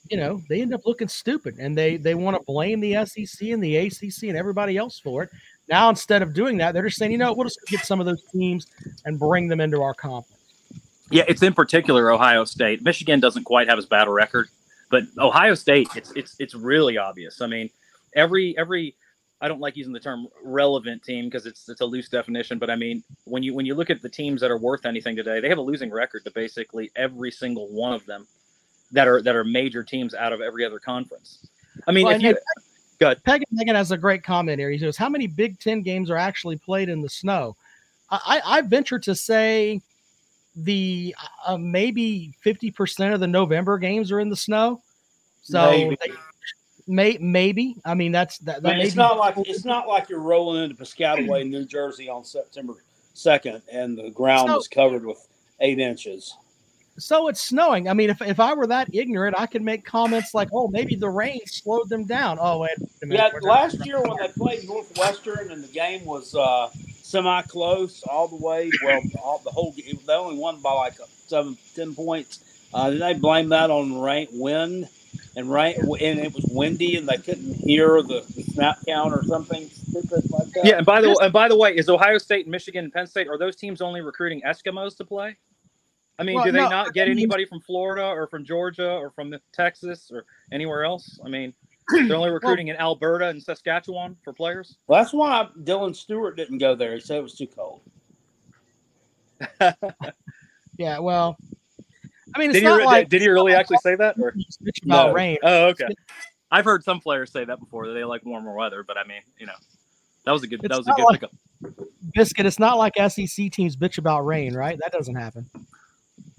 [0.09, 3.50] you know, they end up looking stupid, and they they want to blame the SEC
[3.50, 5.30] and the ACC and everybody else for it.
[5.68, 8.06] Now instead of doing that, they're just saying, you know, we'll just get some of
[8.06, 8.68] those teams
[9.04, 10.39] and bring them into our conference.
[11.11, 12.83] Yeah, it's in particular Ohio State.
[12.83, 14.49] Michigan doesn't quite have as bad a record,
[14.90, 17.40] but Ohio State, it's it's it's really obvious.
[17.40, 17.68] I mean,
[18.14, 18.94] every every
[19.40, 22.70] I don't like using the term relevant team because it's it's a loose definition, but
[22.70, 25.40] I mean when you when you look at the teams that are worth anything today,
[25.40, 28.27] they have a losing record to basically every single one of them
[28.92, 31.46] that are that are major teams out of every other conference.
[31.87, 32.37] I mean, Well, if you
[33.01, 33.25] go ahead.
[33.25, 34.70] Peg Megan has a great comment here.
[34.70, 37.57] He says, "How many Big Ten games are actually played in the snow?"
[38.11, 39.81] I I venture to say
[40.56, 41.14] the
[41.46, 44.82] uh, maybe fifty percent of the November games are in the snow.
[45.42, 45.96] So Maybe.
[46.04, 46.12] they-
[46.86, 47.76] may maybe.
[47.84, 48.62] I mean, that's that.
[48.62, 52.24] that Man, it's not like it's not like you're rolling into Piscataway, New Jersey on
[52.24, 52.74] September
[53.14, 55.26] second, and the ground is covered with
[55.60, 56.34] eight inches.
[56.98, 57.88] so it's snowing.
[57.88, 60.96] I mean, if, if I were that ignorant, I could make comments like, "Oh, maybe
[60.96, 63.32] the rain slowed them down." Oh, wait minute.
[63.32, 66.70] Yeah, last year when they played Northwestern and the game was uh,
[67.11, 70.94] semi-close all the way, well, all, the whole game, they only won by like
[71.27, 72.44] seven, ten points.
[72.73, 74.88] Uh, then they blamed that on rain, wind,
[75.37, 79.25] and rain, and it was windy, and they couldn't hear the, the snap count or
[79.25, 80.64] something stupid like that.
[80.64, 83.29] Yeah, and by the and by the way, is Ohio State, Michigan, and Penn State
[83.29, 85.37] are those teams only recruiting Eskimos to play?
[86.18, 89.11] I mean, Well, do they no, not get anybody from Florida or from Georgia or
[89.11, 91.18] from Texas or anywhere else?
[91.25, 91.55] I mean,
[91.92, 94.76] they're only recruiting in Alberta and Saskatchewan for players.
[94.87, 96.94] Well, that's why Dylan Stewart didn't go there.
[96.94, 97.81] He said it was too cold.
[100.79, 101.37] yeah, well,
[102.35, 104.16] I mean, it's Did he, not re- like did he really actually say that?
[104.20, 105.12] Or bitch about No.
[105.14, 105.38] rain.
[105.42, 105.88] oh, okay.
[106.50, 109.22] I've heard some players say that before that they like warmer weather, but I mean,
[109.38, 109.55] you know,
[110.24, 111.33] that was a good It's that was a good like- pickup.
[112.14, 112.46] Biscuit.
[112.46, 114.79] It's not like SEC teams bitch about rain, right?
[114.83, 115.48] That doesn't happen.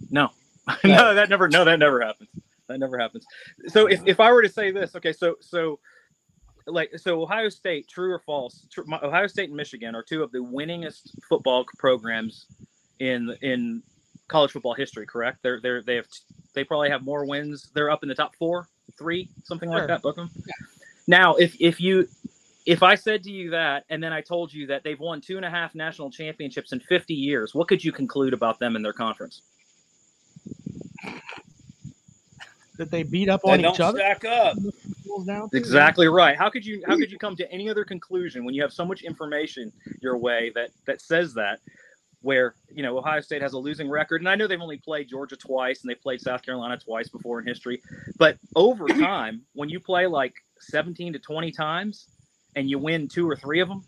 [0.09, 0.31] No,
[0.83, 2.27] no, that never, no, that never happens.
[2.71, 3.25] That never happens.
[3.67, 5.79] So if, if I were to say this, okay, so so
[6.67, 8.65] like so Ohio State, true or false?
[8.71, 12.47] True, Ohio State and Michigan are two of the winningest football programs
[12.99, 13.83] in in
[14.27, 15.05] college football history.
[15.05, 15.39] Correct?
[15.43, 16.07] They're they're they have
[16.53, 17.71] they probably have more wins.
[17.73, 20.01] They're up in the top four, three, something like that.
[20.01, 20.29] Book them.
[21.07, 22.07] Now, if if you
[22.65, 25.37] if I said to you that, and then I told you that they've won two
[25.37, 28.81] and a half national championships in 50 years, what could you conclude about them in
[28.81, 29.41] their conference?
[32.77, 33.99] That they beat up They on don't each other.
[33.99, 34.55] stack up.
[35.01, 35.57] Schools down too.
[35.57, 36.37] Exactly right.
[36.37, 38.85] How could you how could you come to any other conclusion when you have so
[38.85, 41.59] much information your way that that says that
[42.21, 45.09] where you know Ohio State has a losing record and I know they've only played
[45.09, 47.81] Georgia twice and they've played South Carolina twice before in history
[48.17, 52.07] but over time when you play like 17 to 20 times
[52.55, 53.83] and you win two or three of them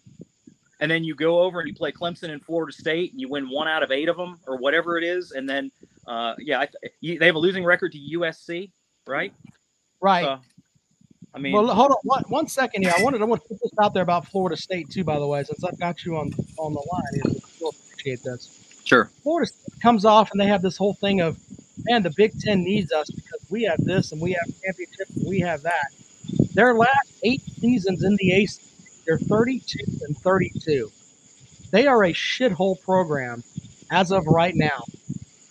[0.79, 3.49] and then you go over and you play Clemson and Florida State and you win
[3.49, 5.71] one out of eight of them or whatever it is and then
[6.07, 6.67] uh, yeah I,
[7.01, 8.71] you, they have a losing record to USC
[9.07, 9.33] right
[10.03, 10.25] Right.
[10.25, 10.39] So,
[11.33, 12.93] I mean well, hold on one, one second here.
[12.95, 15.05] I wanted I want to put this out there about Florida State too.
[15.05, 18.21] By the way, since I've got you on on the line, here, so I appreciate
[18.21, 18.81] this.
[18.83, 19.05] Sure.
[19.23, 21.39] Florida State comes off and they have this whole thing of,
[21.85, 25.25] man, the Big Ten needs us because we have this and we have championships and
[25.25, 25.87] we have that.
[26.53, 30.91] Their last eight seasons in the ACC, they're 32 and 32.
[31.71, 33.41] They are a shithole program
[33.89, 34.83] as of right now.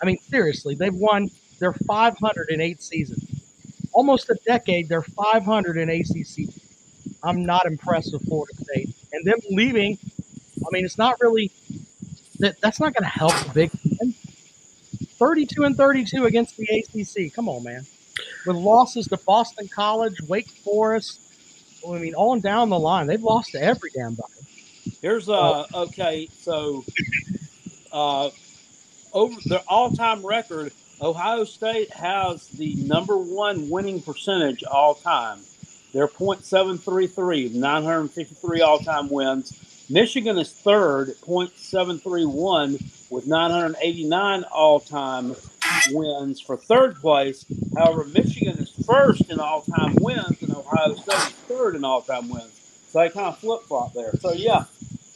[0.03, 1.31] I mean, seriously, they've won.
[1.59, 3.23] They're 500 in eight seasons.
[3.93, 4.89] Almost a decade.
[4.89, 6.53] They're 500 in ACC.
[7.23, 9.97] I'm not impressed with Florida State and them leaving.
[10.59, 11.51] I mean, it's not really
[12.39, 12.59] that.
[12.59, 14.13] That's not going to help Big Ten.
[15.19, 17.33] 32 and 32 against the ACC.
[17.33, 17.85] Come on, man.
[18.45, 21.21] With losses to Boston College, Wake Forest.
[21.87, 24.33] I mean, on down the line, they've lost to every damn body.
[25.01, 26.83] Here's uh okay, so
[27.93, 28.31] uh
[29.13, 30.71] over their all-time record,
[31.01, 35.39] Ohio State has the number one winning percentage all time.
[35.93, 39.85] They're .733, 953 all-time wins.
[39.89, 45.35] Michigan is third, .731 with 989 all-time
[45.91, 47.45] wins for third place.
[47.75, 52.59] However, Michigan is first in all-time wins, and Ohio State is third in all-time wins.
[52.89, 54.13] So they kind of flip-flop there.
[54.19, 54.65] So yeah,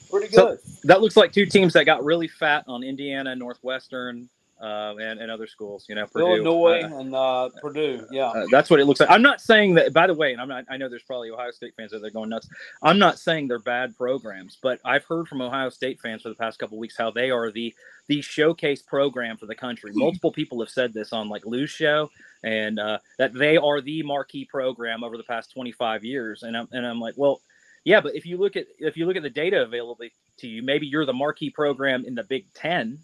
[0.10, 0.60] pretty So- good.
[0.84, 4.30] That looks like two teams that got really fat on Indiana, Northwestern,
[4.62, 5.86] uh, and, and other schools.
[5.88, 6.26] You know, Purdue.
[6.43, 8.08] Illinois Uh, and uh, Purdue.
[8.10, 8.28] Yeah.
[8.30, 9.10] Uh, that's what it looks like.
[9.12, 9.93] I'm not saying that.
[9.93, 10.65] By the way, and I'm not.
[10.70, 12.50] I know there's probably Ohio State fans that they're going nuts.
[12.82, 16.36] I'm not saying they're bad programs, but I've heard from Ohio State fans for the
[16.36, 17.74] past couple weeks how they are the
[18.08, 19.91] the showcase program for the country.
[19.93, 22.10] Multiple people have said this on like Lou's show,
[22.43, 26.41] and uh, that they are the marquee program over the past 25 years.
[26.43, 27.41] And I'm and I'm like, well,
[27.88, 30.06] yeah, but if you look at if you look at the data available
[30.39, 33.00] to you, maybe you're the marquee program in the Big Ten,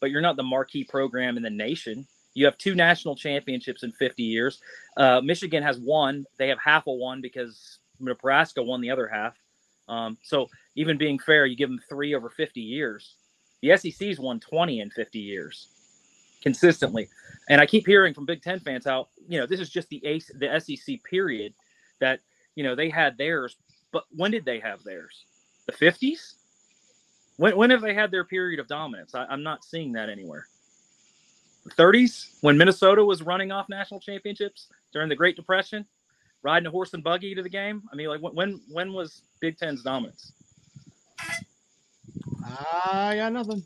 [0.00, 2.06] but you're not the marquee program in the nation.
[2.34, 4.60] You have two national championships in 50 years.
[4.98, 6.26] Uh, Michigan has one.
[6.38, 9.34] They have half a one because Nebraska won the other half.
[9.88, 13.14] Um, so even being fair, you give them three over 50 years.
[13.62, 15.68] The SEC's won 20 in 50 years
[16.42, 17.08] consistently.
[17.48, 20.04] And I keep hearing from Big Ten fans how, you know, this is just the
[20.04, 21.54] ace, the SEC period
[22.00, 22.20] that,
[22.56, 23.56] you know, they had theirs.
[23.92, 25.24] But when did they have theirs?
[25.66, 26.34] The 50s?
[27.36, 29.14] When, when have they had their period of dominance?
[29.14, 30.46] I, I'm not seeing that anywhere.
[31.64, 35.86] The 30s, when Minnesota was running off national championships during the Great Depression,
[36.42, 37.82] riding a horse and buggy to the game.
[37.92, 40.32] I mean, like when, when was Big Ten's dominance?
[42.44, 43.62] I got nothing.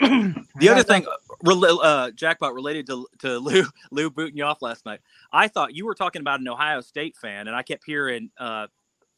[0.58, 1.06] The other thing,
[1.44, 5.00] rel- uh, jackpot related to to Lou Lou booting you off last night.
[5.32, 8.68] I thought you were talking about an Ohio State fan, and I kept hearing uh,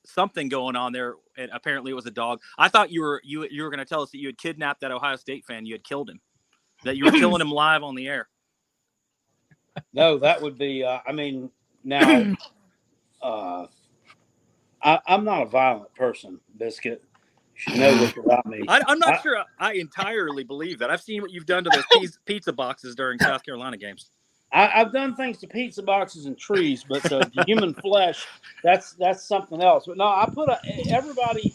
[0.04, 1.14] something going on there.
[1.36, 2.40] And apparently, it was a dog.
[2.58, 4.80] I thought you were you you were going to tell us that you had kidnapped
[4.80, 5.64] that Ohio State fan.
[5.66, 6.20] You had killed him.
[6.84, 8.28] That you were killing him live on the air.
[9.92, 10.82] No, that would be.
[10.82, 11.50] Uh, I mean,
[11.84, 12.34] now,
[13.22, 13.66] uh,
[14.82, 17.04] I, I'm not a violent person, Biscuit.
[17.66, 18.64] You should know this about me.
[18.68, 19.44] I, I'm not I- sure.
[19.58, 20.90] I entirely believe that.
[20.90, 24.10] I've seen what you've done to those pizza, boxes during South Carolina games.
[24.52, 28.26] I, I've done things to pizza boxes and trees, but the human flesh,
[28.62, 29.86] that's that's something else.
[29.86, 31.52] But no, I put a everybody.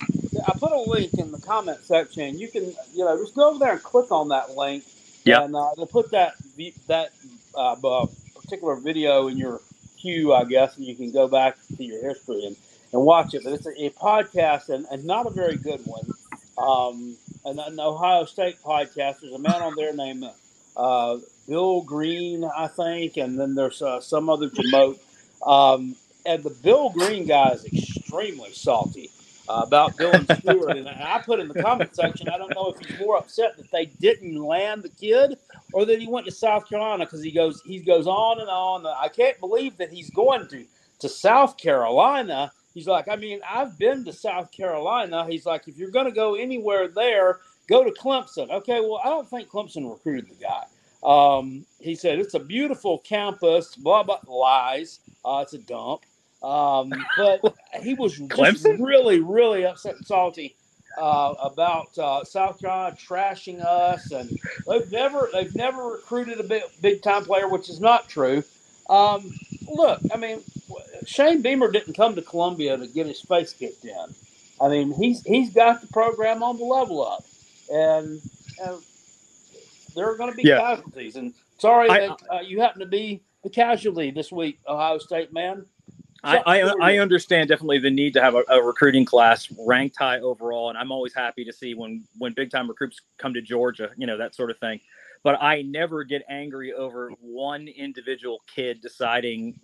[0.47, 2.37] I put a link in the comment section.
[2.37, 4.83] You can, you know, just go over there and click on that link.
[5.25, 5.43] Yep.
[5.43, 6.33] And uh, they'll put that
[6.87, 7.11] that
[7.55, 7.75] uh,
[8.35, 9.61] particular video in your
[9.97, 12.55] queue, I guess, and you can go back to your history and,
[12.93, 13.43] and watch it.
[13.43, 16.09] But it's a, a podcast and, and not a very good one.
[16.57, 19.21] Um, an, an Ohio State podcast.
[19.21, 20.25] There's a man on there named
[20.77, 24.99] uh, Bill Green, I think, and then there's uh, some other promote.
[25.45, 29.09] Um, and the Bill Green guy is extremely salty
[29.49, 30.77] uh, about Dylan Stewart.
[30.77, 33.69] And I put in the comment section, I don't know if he's more upset that
[33.71, 35.37] they didn't land the kid
[35.73, 38.85] or that he went to South Carolina because he goes he goes on and on.
[38.85, 40.65] I can't believe that he's going to
[40.99, 42.51] to South Carolina.
[42.73, 45.25] He's like, I mean, I've been to South Carolina.
[45.29, 48.49] He's like, if you're going to go anywhere there, go to Clemson.
[48.49, 50.65] Okay, well, I don't think Clemson recruited the guy.
[51.03, 53.75] Um, he said it's a beautiful campus.
[53.75, 54.99] Blah blah lies.
[55.25, 56.01] Uh, it's a dump.
[56.41, 57.41] Um, but
[57.81, 60.55] he was just really, really upset and salty
[60.97, 64.29] uh, about uh, South Carolina trashing us, and
[64.67, 68.43] they've never they've never recruited a big big time player, which is not true.
[68.89, 69.31] Um,
[69.67, 70.41] look, I mean,
[71.05, 74.15] Shane Beamer didn't come to Columbia to get his face kicked in.
[74.61, 77.23] I mean, he's he's got the program on the level up,
[77.71, 78.21] and,
[78.63, 78.77] and
[79.95, 80.59] there are going to be Yeah.
[80.59, 81.15] casualties.
[81.15, 85.33] And sorry I- that uh, you happen to be the casualty this week, Ohio State
[85.33, 85.65] man.
[86.25, 90.21] I, I, I understand definitely the need to have a, a recruiting class ranked high
[90.21, 93.89] overall, and I'm always happy to see when when big time recruits come to Georgia,
[93.97, 94.79] you know that sort of thing.
[95.23, 99.59] But I never get angry over one individual kid deciding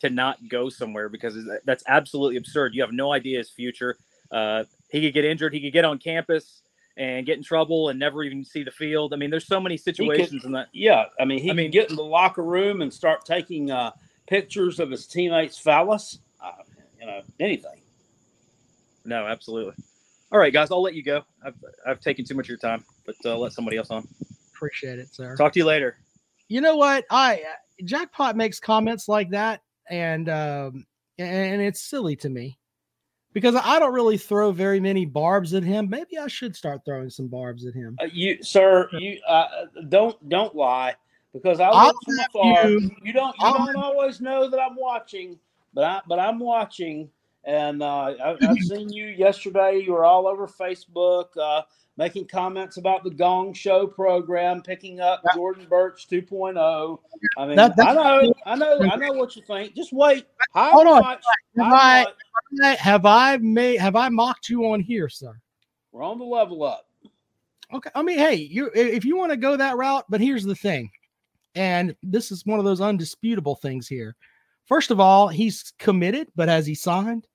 [0.00, 2.74] to not go somewhere because that's absolutely absurd.
[2.74, 3.96] You have no idea his future.
[4.30, 5.54] Uh, he could get injured.
[5.54, 6.62] He could get on campus
[6.98, 9.14] and get in trouble and never even see the field.
[9.14, 10.68] I mean, there's so many situations in that.
[10.72, 13.70] Yeah, I mean, he I I mean- get in the locker room and start taking
[13.70, 13.92] uh,
[14.26, 16.18] pictures of his teammates' phallus.
[16.42, 16.52] Uh,
[17.00, 17.80] you know, anything.
[19.04, 19.74] No, absolutely.
[20.30, 21.22] All right, guys, I'll let you go.
[21.42, 21.54] I've
[21.86, 24.06] I've taken too much of your time, but uh, let somebody else on.
[24.58, 25.36] Appreciate it, sir.
[25.36, 25.98] Talk to you later.
[26.48, 27.40] you know what i
[27.84, 30.84] jackpot makes comments like that and um
[31.18, 32.58] and it's silly to me
[33.34, 37.08] because i don't really throw very many barbs at him maybe i should start throwing
[37.10, 39.46] some barbs at him Uh, you, sir, you uh,
[39.90, 40.94] don't don't lie
[41.32, 42.68] because I look from afar.
[42.68, 45.38] you- You, don't you I'll don't always know that I'm watching,
[45.74, 47.10] but I but I'm watching,
[47.44, 47.86] and uh,
[48.26, 49.78] I, I've seen you yesterday.
[49.84, 51.26] You were all over Facebook.
[51.98, 56.98] Making comments about the Gong Show program, picking up Jordan Burch 2.0.
[57.36, 59.74] I mean, That- I know, I know, I know what you think.
[59.74, 60.24] Just wait.
[60.54, 61.02] How Hold on.
[61.02, 61.20] have
[61.58, 62.06] I,
[62.52, 65.38] much- have I made have i mocked you on here sir
[65.90, 66.86] We're on the level up.
[67.74, 67.90] Okay.
[67.96, 70.88] I mean, hey, you if you want to go that route, but here's the thing,
[71.56, 74.14] and this is one of those undisputable things here.
[74.66, 77.26] First of all, he's committed, but has he signed?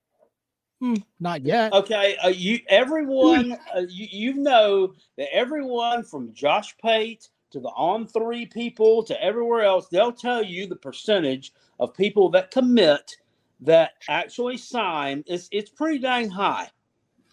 [0.84, 1.72] Hmm, not yet.
[1.72, 7.70] Okay, uh, you everyone uh, you you know that everyone from Josh Pate to the
[7.70, 13.16] on three people to everywhere else, they'll tell you the percentage of people that commit
[13.62, 15.24] that actually sign.
[15.26, 16.68] It's it's pretty dang high.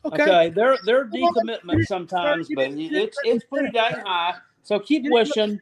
[0.05, 0.23] Okay.
[0.23, 4.35] Okay, they're they're decommitment sometimes, but it's it's pretty dang high.
[4.63, 5.59] So keep wishing.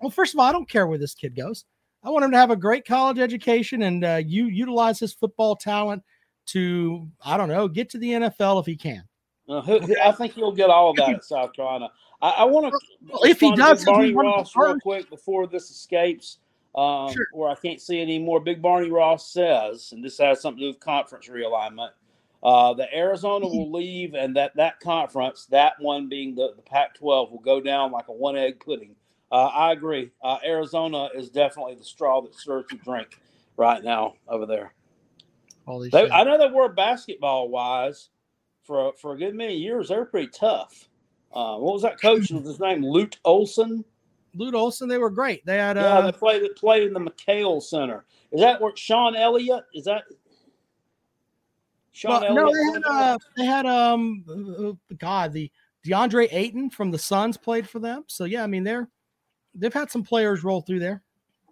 [0.00, 1.64] Well, first of all, I don't care where this kid goes.
[2.02, 5.54] I want him to have a great college education and uh, you utilize his football
[5.54, 6.02] talent
[6.46, 9.04] to, I don't know, get to the NFL if he can.
[9.48, 11.90] Uh, who, I think he'll get all of that at South Carolina.
[12.20, 12.78] I, I want to.
[13.12, 16.38] Well, if he does, Barney one the Ross real quick before this escapes,
[16.74, 17.26] um, Sure.
[17.32, 18.40] where I can't see it anymore.
[18.40, 21.90] Big Barney Ross says, and this has something to do with conference realignment.
[22.42, 27.30] Uh, that Arizona will leave, and that that conference, that one being the, the Pac-12,
[27.30, 28.94] will go down like a one-egg pudding.
[29.32, 30.10] Uh, I agree.
[30.22, 33.18] Uh, Arizona is definitely the straw that stirs the drink
[33.56, 34.72] right now over there.
[35.66, 36.10] Holy They.
[36.10, 38.10] I know they were basketball wise
[38.62, 39.88] for for a good many years.
[39.88, 40.88] They were pretty tough.
[41.32, 42.30] Uh, what was that coach?
[42.32, 43.84] Was his name Lute Olson?
[44.34, 45.44] Lute Olson, they were great.
[45.46, 48.04] They had, yeah, uh, they played played in the McKale Center.
[48.32, 49.64] Is that where Sean Elliott?
[49.74, 50.04] Is that
[51.92, 55.50] Sean well, no, they had, uh, they had, um, God, the
[55.86, 58.04] DeAndre Ayton from the Suns played for them.
[58.08, 58.88] So, yeah, I mean, they're,
[59.54, 61.02] they've had some players roll through there.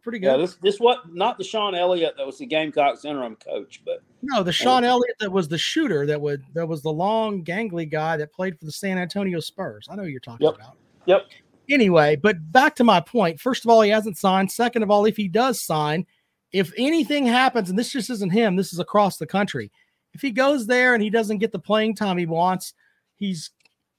[0.05, 0.27] Pretty good.
[0.33, 4.03] yeah, this this what not the Sean Elliott that was the Gamecocks interim coach, but
[4.23, 7.91] No, the Sean Elliott that was the shooter that would that was the long gangly
[7.91, 9.89] guy that played for the San Antonio Spurs.
[9.91, 10.55] I know who you're talking Yep.
[10.57, 10.77] about.
[11.07, 11.27] Yep.
[11.71, 13.41] Anyway, but back to my point.
[13.41, 14.53] First of all, he hasn't signed.
[14.53, 16.05] Second of all, if he does sign,
[16.53, 19.73] if anything happens, and this just isn't him, this is across the country.
[20.13, 22.75] If he goes there and he doesn't get the playing time he wants,
[23.17, 23.51] he's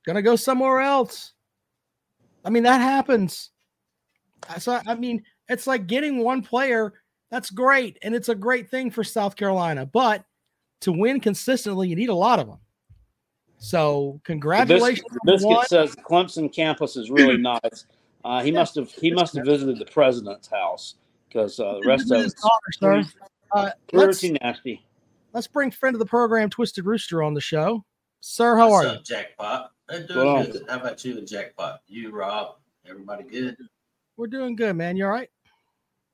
[0.06, 1.34] gonna go somewhere else.
[2.46, 3.50] I mean, that happens.
[4.60, 6.94] So I mean, it's like getting one player.
[7.32, 9.86] That's great, and it's a great thing for South Carolina.
[9.86, 10.24] But
[10.82, 12.60] to win consistently, you need a lot of them.
[13.58, 17.86] So congratulations, the on biscuit says Clemson campus is really nice.
[18.24, 18.60] Uh, he Yeah.
[18.60, 20.96] must have he must have visited the president's house
[21.28, 23.12] because uh, the rest of His it's honor, sir.
[23.52, 24.86] Uh, let's, pretty nasty.
[25.34, 27.86] let's bring friend of the program, Twisted Rooster, on the show.
[28.22, 29.00] Sir, how What's are you?
[29.04, 29.72] Jackpot?
[29.90, 30.46] I'm doing on?
[30.48, 30.66] good.
[30.68, 31.82] How about you Jackpot?
[31.88, 32.56] You, Rob,
[32.90, 33.56] everybody good?
[34.18, 34.98] We're doing good, man.
[34.98, 35.30] You all right?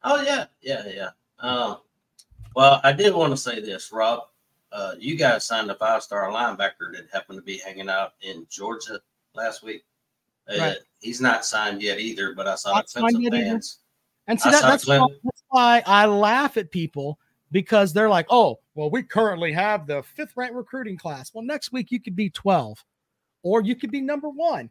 [0.04, 1.10] Oh yeah, yeah, yeah.
[1.40, 1.78] Um,
[2.56, 4.24] well, I did want to say this, Rob.
[4.72, 9.00] Uh, you guys signed a five-star linebacker that happened to be hanging out in Georgia
[9.34, 9.84] last week.
[10.50, 10.78] Uh, Right.
[11.02, 13.44] He's not signed yet either, but I saw Not the signed Clemson yet either?
[13.46, 13.80] fans.
[14.28, 17.20] And see I that, that's, why, that's why I laugh at people
[17.52, 21.32] because they're like, "Oh, well, we currently have the fifth ranked recruiting class.
[21.34, 22.84] Well, next week you could be 12,
[23.44, 24.70] or you could be number one.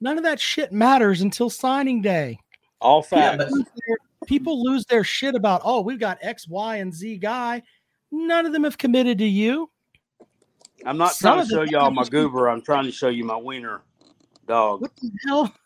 [0.00, 2.38] None of that shit matters until signing day.
[2.80, 3.52] All Yeah, facts.
[3.52, 7.62] but People lose their shit about, oh, we've got X, Y, and Z guy.
[8.10, 9.70] None of them have committed to you.
[10.84, 12.48] I'm not Some trying to show y'all my things- goober.
[12.48, 13.82] I'm trying to show you my wiener
[14.46, 14.80] dog.
[14.82, 15.52] What the hell?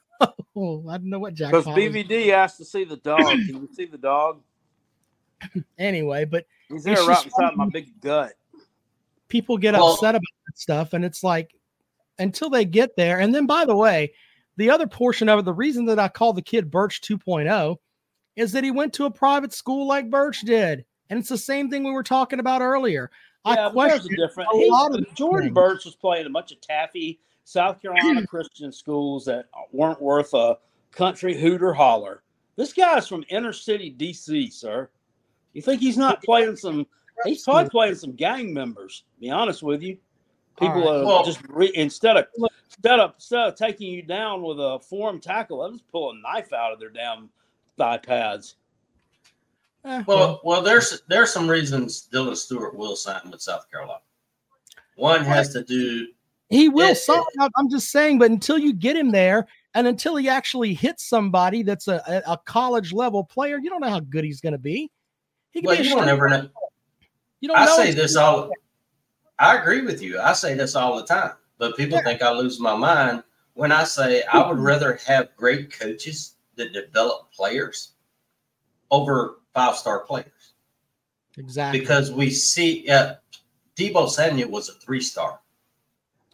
[0.59, 1.51] Oh, I don't know what Jack.
[1.53, 3.19] Because BVD asked to see the dog.
[3.21, 4.41] Can you see the dog?
[5.79, 8.33] Anyway, but He's It's there right just inside my big gut.
[9.29, 11.51] people get Well- upset about that stuff and it's like
[12.19, 14.15] until they get there and then by the way
[14.57, 17.77] the other portion of it the reason that i call the kid burch 2.0
[18.37, 21.69] is that he went to a private school like burch did and it's the same
[21.71, 23.11] thing we were talking about earlier
[23.47, 24.51] Yeah, i but there's a question different.
[24.53, 25.55] a lot of Jordan things.
[25.55, 30.59] Burch was playing a bunch of taffy South Carolina Christian schools that weren't worth a
[30.91, 32.23] country hooter holler.
[32.57, 34.89] This guy's from inner city DC, sir.
[35.53, 36.87] You think he's not playing some?
[37.25, 39.05] He's probably playing some gang members.
[39.15, 39.97] to Be honest with you.
[40.59, 41.03] People All right.
[41.03, 42.27] uh, Well- just re, instead of
[42.65, 46.11] instead of, instead of taking you down with a form tackle, let them just pull
[46.11, 47.29] a knife out of their damn
[47.77, 48.57] thigh pads.
[49.85, 54.01] Eh, Well, well, there's there's some reasons Dylan Stewart will sign with South Carolina.
[54.97, 56.09] One has to do
[56.49, 57.53] he will it- sign up.
[57.57, 61.63] I'm just saying, but until you get him there and until he actually hits somebody
[61.63, 64.59] that's a, a, a college level player, you don't know how good he's going to
[64.59, 64.91] be.
[65.51, 66.49] He could well, be you don't ever know.
[67.41, 68.51] You don't I know say this all.
[69.39, 70.21] I agree with you.
[70.21, 73.23] I say this all the time, but people think I lose my mind
[73.55, 77.93] when I say I would rather have great coaches that develop players
[78.91, 80.55] over five star players
[81.39, 81.81] Exactly.
[81.81, 83.15] because we see uh,
[83.77, 85.41] Debo Samuel was a three star.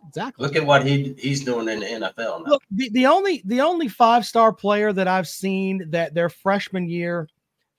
[0.07, 0.45] exactly.
[0.47, 2.51] Look at what he he's doing in the NFL now.
[2.53, 6.89] Look, the, the only the only five star player that I've seen that their freshman
[6.89, 7.29] year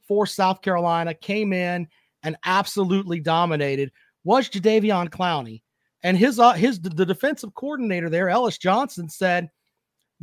[0.07, 1.87] for South Carolina came in
[2.23, 3.91] and absolutely dominated
[4.25, 5.61] was Jadeveon Clowney,
[6.03, 9.49] and his uh, his the defensive coordinator there, Ellis Johnson, said,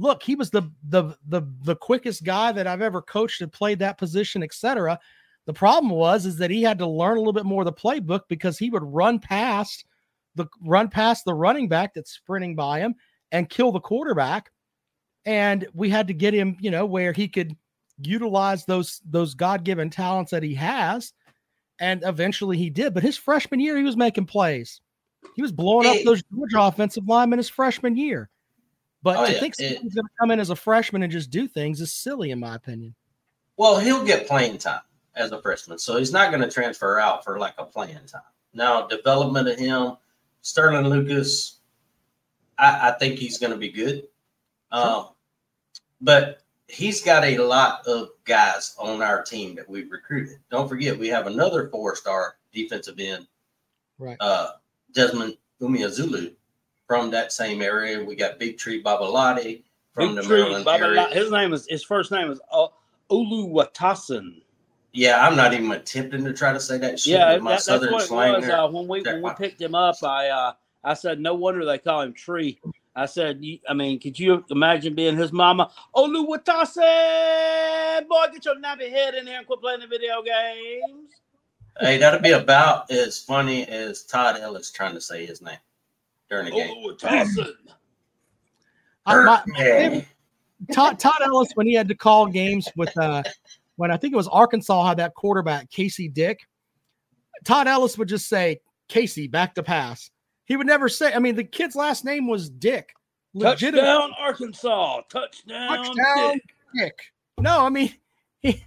[0.00, 3.78] "Look, he was the the the the quickest guy that I've ever coached and played
[3.80, 4.98] that position, etc."
[5.46, 7.72] The problem was is that he had to learn a little bit more of the
[7.72, 9.84] playbook because he would run past
[10.36, 12.94] the run past the running back that's sprinting by him
[13.32, 14.50] and kill the quarterback.
[15.26, 17.54] And we had to get him, you know, where he could
[18.02, 21.12] utilize those those God-given talents that he has.
[21.78, 22.94] And eventually he did.
[22.94, 24.80] But his freshman year, he was making plays.
[25.34, 28.30] He was blowing up those Georgia offensive linemen his freshman year.
[29.02, 31.30] But Oh, to yeah, think someone's going to come in as a freshman and just
[31.30, 32.94] do things is silly, in my opinion.
[33.56, 34.82] Well, he'll get playing time
[35.14, 38.22] as a freshman, so he's not going to transfer out for like a playing time.
[38.52, 39.96] Now, development of him,
[40.42, 41.60] Sterling Lucas,
[42.58, 44.06] I, I think he's going to be good.
[44.72, 45.08] Um,
[46.00, 50.38] but he's got a lot of guys on our team that we've recruited.
[50.50, 53.26] Don't forget, we have another four-star defensive end,
[53.98, 54.16] Right.
[54.20, 54.52] uh,
[54.92, 56.34] Desmond Umeozulu,
[56.90, 58.02] from that same area.
[58.02, 59.62] We got Big Tree Babalade
[59.94, 61.06] from Big the Tree, Maryland area.
[61.12, 62.66] His name is his first name is uh,
[63.08, 64.42] Uluwatasan.
[64.92, 67.66] Yeah, I'm not even attempting to try to say that shit Yeah, my that, that's
[67.66, 68.32] southern what it slang.
[68.40, 68.48] was.
[68.48, 71.78] Uh, when we when we picked him up, I uh, I said, no wonder they
[71.78, 72.60] call him Tree.
[72.96, 75.70] I said, you, I mean, could you imagine being his mama?
[75.94, 76.74] Oluwatase,
[78.08, 81.12] boy, get your nappy head in here and quit playing the video games.
[81.78, 85.58] hey, that'll be about as funny as Todd Ellis trying to say his name
[86.30, 86.74] during the game.
[86.74, 87.54] Oluwatasan.
[89.06, 90.00] I- my- Yeah.
[90.72, 93.22] Todd, Todd Ellis, when he had to call games with, uh,
[93.76, 96.40] when I think it was Arkansas had that quarterback, Casey Dick,
[97.44, 100.10] Todd Ellis would just say, Casey, back to pass.
[100.44, 102.90] He would never say, I mean, the kid's last name was Dick.
[103.32, 105.00] Legitimate- Touchdown, Arkansas.
[105.08, 106.42] Touchdown, Touchdown, Dick.
[106.74, 106.98] Dick.
[107.38, 107.94] No, I mean,
[108.40, 108.62] he,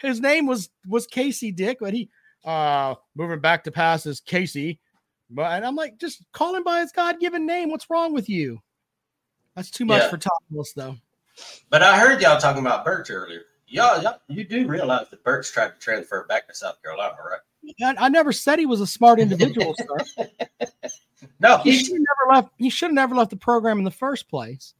[0.00, 2.08] his name was was Casey Dick, but he
[2.44, 4.78] uh moving back to pass is Casey.
[5.30, 7.70] But and I'm like, just call him by his God given name.
[7.70, 8.60] What's wrong with you?
[9.54, 10.10] That's too much Yeah.
[10.10, 10.18] for
[10.54, 10.96] Ellis, though.
[11.70, 13.42] But I heard y'all talking about Burch earlier.
[13.66, 17.40] Y'all, y'all, you do realize that Burch tried to transfer back to South Carolina, right?
[17.98, 20.26] I, I never said he was a smart individual, sir.
[21.40, 22.54] No, He he, should have never left.
[22.58, 24.74] He should have never left the program in the first place.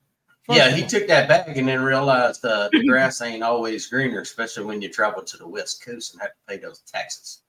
[0.44, 4.20] First yeah, he took that back and then realized uh, the grass ain't always greener,
[4.20, 7.42] especially when you travel to the West Coast and have to pay those taxes.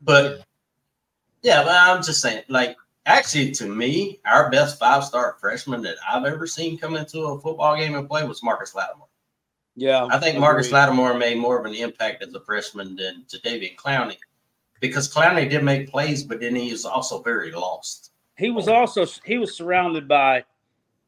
[0.00, 0.44] But
[1.42, 2.76] yeah, but I'm just saying, like,
[3.06, 7.40] actually, to me, our best five star freshman that I've ever seen come into a
[7.40, 9.08] football game and play was Marcus Lattimore.
[9.76, 10.78] Yeah, I think Marcus agreed.
[10.78, 14.16] Lattimore made more of an impact as a freshman than Jadeveon Clowney
[14.80, 18.12] because Clowney did make plays, but then he was also very lost.
[18.36, 20.44] He was also he was surrounded by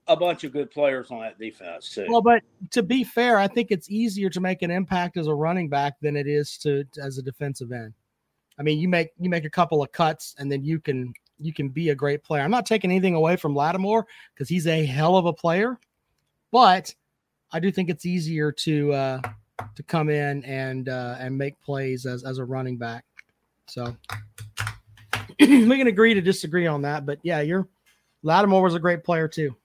[0.06, 2.06] a bunch of good players on that defense too.
[2.08, 5.34] Well, but to be fair, I think it's easier to make an impact as a
[5.34, 7.94] running back than it is to as a defensive end.
[8.58, 11.52] I mean, you make you make a couple of cuts and then you can you
[11.52, 12.42] can be a great player.
[12.42, 15.78] I'm not taking anything away from Lattimore because he's a hell of a player,
[16.50, 16.94] but
[17.52, 19.20] I do think it's easier to uh
[19.74, 23.04] to come in and uh and make plays as as a running back.
[23.68, 23.96] So
[25.40, 27.68] we can agree to disagree on that, but yeah, you're
[28.22, 29.56] Lattimore was a great player too.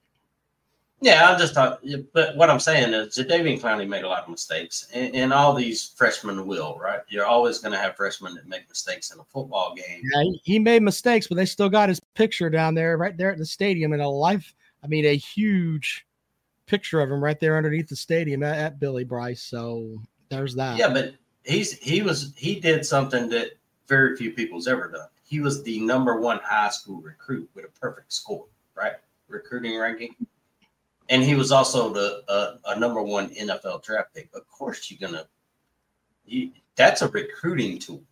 [0.99, 4.29] Yeah, I'm just talking, but what I'm saying is Jadeveon Clowney made a lot of
[4.29, 7.01] mistakes, and, and all these freshmen will, right?
[7.07, 10.01] You're always going to have freshmen that make mistakes in a football game.
[10.03, 13.31] Yeah, he, he made mistakes, but they still got his picture down there, right there
[13.31, 14.55] at the stadium, in a life.
[14.83, 16.07] I mean, a huge
[16.65, 19.43] picture of him right there underneath the stadium at, at Billy Bryce.
[19.43, 20.77] So there's that.
[20.77, 23.51] Yeah, but he's he was he did something that
[23.87, 25.07] very few people's ever done.
[25.23, 28.45] He was the number one high school recruit with a perfect score,
[28.75, 28.93] right?
[29.27, 30.15] Recruiting ranking.
[31.09, 34.29] And he was also the uh, a number one NFL draft pick.
[34.33, 35.25] Of course, you're gonna.
[36.25, 38.03] You, that's a recruiting tool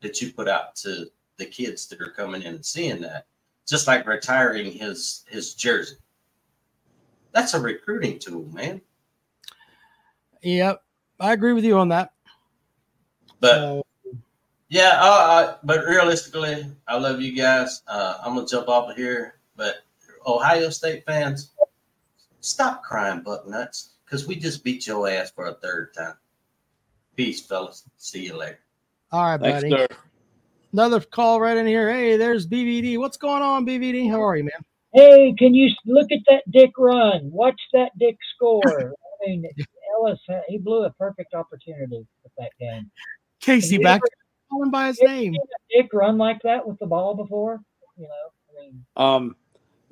[0.00, 1.06] that you put out to
[1.36, 3.26] the kids that are coming in and seeing that.
[3.66, 5.96] Just like retiring his his jersey,
[7.32, 8.80] That's a recruiting tool, man.
[10.42, 10.82] Yep,
[11.20, 12.12] I agree with you on that.
[13.40, 13.86] But So,
[14.68, 17.82] yeah, I, I, but realistically, I love you guys.
[17.86, 19.76] Uh, I'm gonna jump off of here, but
[20.26, 21.52] Ohio State fans,
[22.44, 26.14] stop crying, buck nuts, because we just beat your ass for a third time.
[27.16, 27.84] Peace, fellas.
[27.96, 28.58] See you later.
[29.12, 29.70] all right, Thanks, buddy.
[29.76, 29.86] sir.
[30.72, 31.88] Another call right in here.
[31.92, 32.98] Hey, there's BVD.
[32.98, 34.10] What's going on, BVD?
[34.10, 34.64] How are you, man?
[34.92, 37.30] Hey, can you look at that Dick run?
[37.30, 38.62] Watch that Dick score.
[39.24, 39.44] I mean,
[39.98, 42.90] Ellis, uh, he blew a perfect opportunity with that game.
[43.40, 44.00] Casey back.
[44.00, 44.08] ever-
[44.50, 45.32] Call him by his you name.
[45.32, 45.36] seen
[45.78, 47.60] a Dick run like that with the ball before?
[47.96, 49.36] You know, I mean, Um,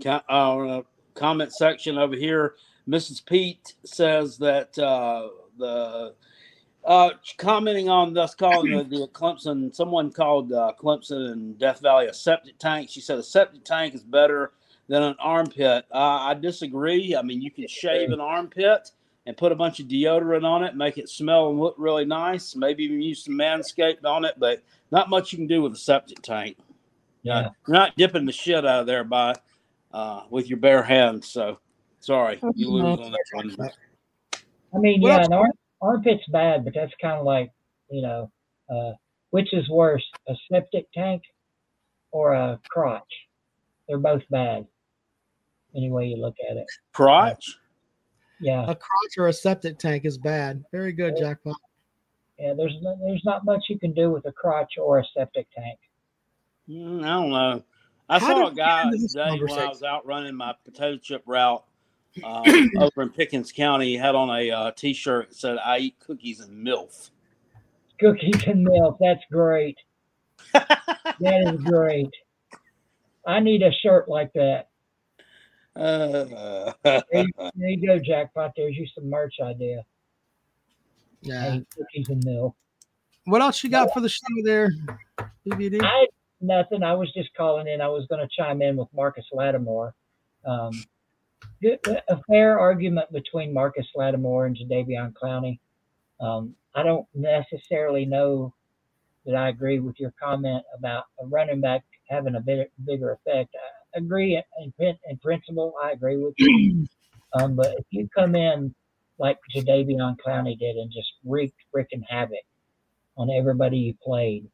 [0.02, 0.82] ca- uh,
[1.14, 2.54] comment section over here.
[2.88, 3.24] Mrs.
[3.24, 6.14] Pete says that uh, the
[6.84, 12.06] uh, commenting on us calling the, the Clemson, someone called uh, Clemson and Death Valley
[12.06, 12.90] a septic tank.
[12.90, 14.52] She said a septic tank is better
[14.88, 15.84] than an armpit.
[15.92, 17.14] Uh, I disagree.
[17.14, 18.90] I mean, you can shave an armpit
[19.26, 22.56] and put a bunch of deodorant on it, make it smell and look really nice.
[22.56, 25.78] Maybe even use some manscaped on it, but not much you can do with a
[25.78, 26.56] septic tank.
[27.22, 27.50] yeah.
[27.66, 29.36] You're not dipping the shit out of there by
[29.92, 31.28] uh, with your bare hands.
[31.28, 31.58] So
[32.00, 33.56] sorry, you lose on that one.
[34.74, 35.50] I mean, Well, yeah, an arm,
[35.82, 37.52] armpit's bad, but that's kind of like,
[37.90, 38.30] you know,
[38.70, 38.92] uh,
[39.30, 41.22] which is worse, a septic tank
[42.10, 43.02] or a crotch?
[43.88, 44.66] They're both bad,
[45.76, 46.66] any way you look at it.
[46.92, 47.58] Crotch.
[48.40, 50.64] Yeah, A crotch or a septic tank is bad.
[50.72, 51.56] Very good, Jackpot.
[52.38, 52.54] yeah.
[52.54, 52.74] There's
[53.04, 55.78] there's not much you can do with a crotch or a septic tank.
[56.68, 57.62] Mm, I don't know.
[58.12, 61.22] I How saw a guy get today when I was out running my potato chip
[61.24, 61.64] route
[62.24, 62.44] um,
[62.78, 63.86] over in Pickens County.
[63.86, 66.92] He had on a uh, t-shirt that said "I eat cookies and milk."
[67.98, 68.98] Cookies and milk.
[69.00, 69.78] That's great.
[70.52, 72.10] that is great.
[73.26, 74.68] I need a shirt like that.
[75.74, 78.52] Uh, There you, there you go, Jackpot.
[78.54, 79.86] There's you some merch idea.
[81.22, 81.52] Yeah.
[81.52, 82.54] Hey, cookies and milk.
[83.24, 84.70] What else you got for the show there,
[85.46, 85.82] BVD?
[85.82, 86.06] I
[86.42, 86.82] nothing.
[86.82, 87.80] I was just calling in.
[87.80, 89.94] I was going to chime in with Marcus Lattimore.
[90.44, 90.72] Um,
[91.60, 95.58] good- a fair argument between Marcus Lattimore and Jadeveon Clowney.
[96.20, 98.54] Um, I don't necessarily know
[99.26, 103.54] that I agree with your comment about a running back having a bit bigger effect.
[103.94, 105.74] I agree in, in, in principle.
[105.82, 106.86] I agree with you.
[107.34, 108.74] Um, but if you come in
[109.18, 112.44] like Jadeveon Clowney did and just wreaked freaking havoc
[113.16, 114.50] on everybody you played,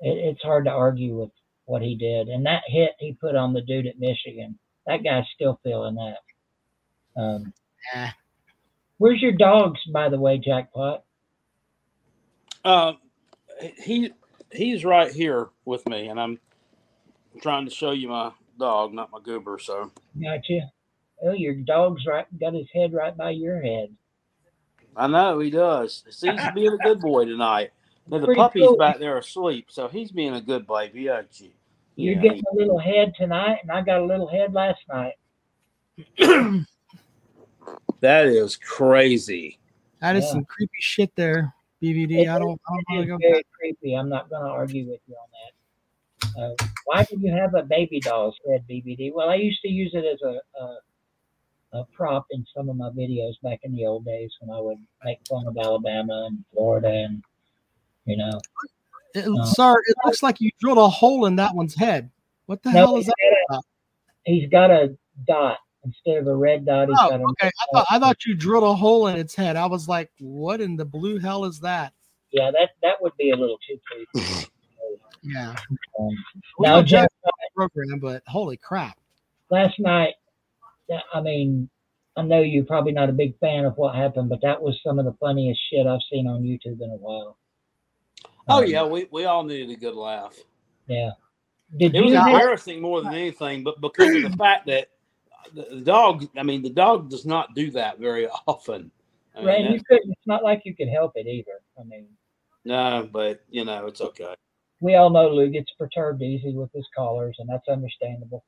[0.00, 1.30] it, it's hard to argue with
[1.66, 2.28] what he did.
[2.28, 7.20] And that hit he put on the dude at Michigan, that guy's still feeling that.
[7.20, 7.52] Um,
[7.92, 8.10] Yeah.
[8.98, 11.04] where's your dogs, by the way, Jackpot?
[12.64, 12.92] uh,
[13.82, 14.12] he
[14.52, 16.38] he's right here with me, and I'm
[17.40, 19.58] trying to show you my dog, not my goober.
[19.58, 19.90] So
[20.20, 20.70] Gotcha.
[21.22, 23.94] Oh, your dog's right, got his head right by your head.
[24.96, 26.02] I know he does.
[26.10, 27.70] Seems to be a good boy tonight.
[28.08, 28.76] Now, the Pretty puppy's cool.
[28.76, 31.50] back there asleep, so he's being a good baby, ain't you?
[31.96, 32.22] You're Yeah.
[32.22, 35.14] getting a little head tonight, and I got a little head last night.
[38.00, 39.58] That is crazy.
[40.00, 40.32] That is Yeah.
[40.32, 42.22] some creepy shit there, BVD.
[42.22, 43.46] I don't, I don't It want is to go very back.
[43.52, 43.94] creepy.
[43.94, 46.40] I'm not going to argue with you on that.
[46.40, 49.12] Uh, why do you have a baby doll's head, BBD?
[49.12, 52.88] Well, I used to use it as a, a, a prop in some of my
[52.90, 56.88] videos back in the old days when I would make fun of Alabama and Florida
[56.88, 57.22] and,
[58.10, 58.40] you know.
[59.14, 59.44] It, No.
[59.44, 62.10] Sir, it looks like you drilled a hole in that one's head.
[62.46, 63.46] What the No, hell is he's that?
[63.50, 63.62] got a-
[64.24, 64.96] He's got a
[65.26, 66.88] dot instead of a red dot.
[66.88, 67.46] He's Oh, got a okay.
[67.48, 69.56] I thought I thought you drilled a hole in its head.
[69.56, 71.92] I was like, what in the blue hell is that?
[72.32, 74.46] Yeah, that that would be a little too creepy.
[75.22, 75.54] Yeah.
[75.98, 76.08] Um,
[76.58, 78.96] We now, Jeff, the program, but holy crap.
[79.50, 80.14] last night,
[81.12, 81.68] I mean,
[82.16, 84.98] I know you're probably not a big fan of what happened, but that was some
[84.98, 87.36] of the funniest shit I've seen on YouTube in a while.
[88.50, 90.36] Oh Um, yeah, we, we all needed a good laugh.
[90.86, 91.10] yeah.
[91.78, 94.88] Did It was you have, embarrassing more than anything, but because of the fact that
[95.54, 98.90] the, the dog, I mean, the dog does not do that very often.
[99.36, 101.60] I mean, Ray, you couldn't, it's not like you could help it either.
[101.78, 102.08] I mean,
[102.64, 104.34] no, but you know, it's okay.
[104.80, 108.44] we all know Lou gets perturbed easy with his callers, and that's understandable.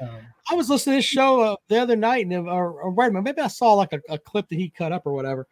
[0.00, 3.06] Um, I was listening to this show uh, the other night, and or, or wait
[3.06, 5.46] a minute, maybe I saw like a, a clip that he cut up or whatever.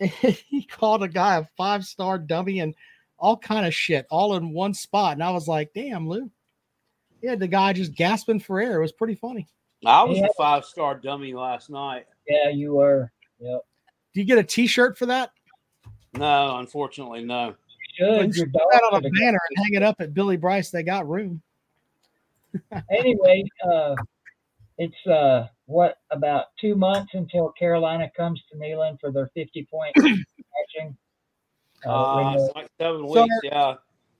[0.48, 2.74] he called a guy a five star dummy and
[3.18, 6.30] all kind of shit, all in one spot, and I was like, "Damn, Lou."
[7.22, 8.78] Yeah, the guy just gasping for air.
[8.78, 9.46] It was pretty funny.
[9.84, 10.26] I was Yeah.
[10.26, 12.06] a five star dummy last night.
[12.26, 13.12] yeah, you were.
[13.40, 13.60] Yep.
[14.14, 15.30] Do you get a T-shirt for that?
[16.14, 17.54] No, unfortunately, no.
[17.96, 20.70] Should your Put that on a banner and hang it up at Billy Bryce.
[20.70, 21.42] They got room.
[22.90, 23.94] anyway, uh,
[24.78, 29.94] it's uh, what about two months until Carolina comes to Neyland for their 50 point
[29.96, 30.96] matching?
[31.86, 33.34] Uh, when it's the- like seven So- weeks.
[33.44, 33.74] Yeah.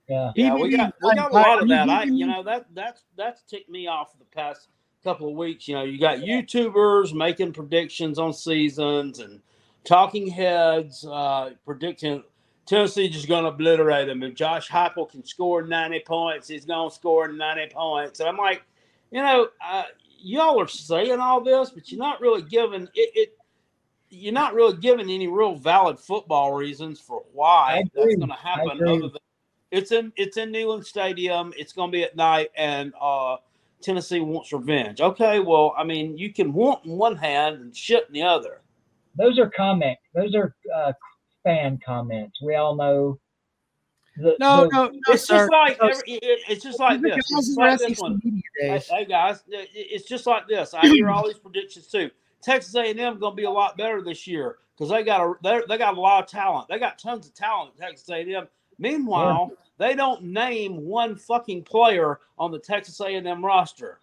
[0.07, 0.31] yeah.
[0.35, 1.89] Yeah, we got we got a I- lot of that.
[1.89, 4.69] I you know that that's that's ticked me off the past
[5.03, 5.67] couple of weeks.
[5.67, 9.41] You know, you got YouTubers making predictions on seasons and
[9.83, 12.23] talking heads uh, predicting
[12.65, 14.21] Tennessee just going to obliterate them.
[14.23, 18.19] If Josh Heupel can score ninety points, he's going to score ninety points.
[18.19, 18.63] And I'm like,
[19.11, 19.83] you know, uh,
[20.21, 23.11] y'all are saying all this, but you're not really giving it.
[23.15, 23.37] it
[24.13, 28.81] you're not really giving any real valid football reasons for why that's going to happen.
[28.85, 29.11] Other than
[29.71, 31.53] it's in it's in Neyland Stadium.
[31.57, 33.37] It's going to be at night, and uh,
[33.81, 34.99] Tennessee wants revenge.
[34.99, 38.61] Okay, well, I mean, you can want in one hand and shit in the other.
[39.15, 39.97] Those are comment.
[40.13, 40.91] Those are uh,
[41.43, 42.41] fan comments.
[42.41, 43.19] We all know.
[44.17, 45.37] The, No, the- no, no, it's sir.
[45.37, 47.15] just like No, every, it, it's just like this.
[47.17, 48.21] It's like this one.
[48.59, 50.73] Hey, hey, guys, it's just like this.
[50.73, 52.11] I hear all these predictions too.
[52.41, 55.61] Texas A&M going to be a lot better this year because they got a they
[55.69, 56.67] they got a lot of talent.
[56.67, 57.71] They got tons of talent.
[57.79, 58.47] at Texas A&M.
[58.79, 63.99] Meanwhile, they don't name one fucking player on the Texas A&M roster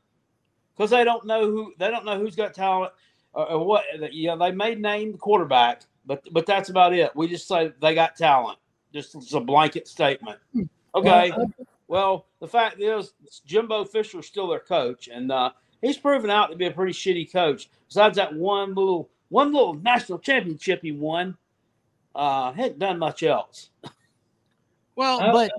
[0.77, 2.93] because they don't know who they don't know who's got talent
[3.33, 3.85] or, or what.
[4.13, 7.15] Yeah, they may name the quarterback, but but that's about it.
[7.17, 8.59] We just say they got talent.
[8.93, 10.39] Just it's a blanket statement.
[10.95, 11.31] Okay.
[11.37, 11.47] Well,
[11.89, 13.13] Well, the fact is,
[13.47, 15.51] Jimbo Fisher's still their coach, and uh,
[15.83, 17.69] he's proven out to be a pretty shitty coach.
[17.89, 21.37] Besides that one little one little national championship he won,
[22.15, 23.71] uh, hadn't done much else.
[24.97, 25.53] Well, I- but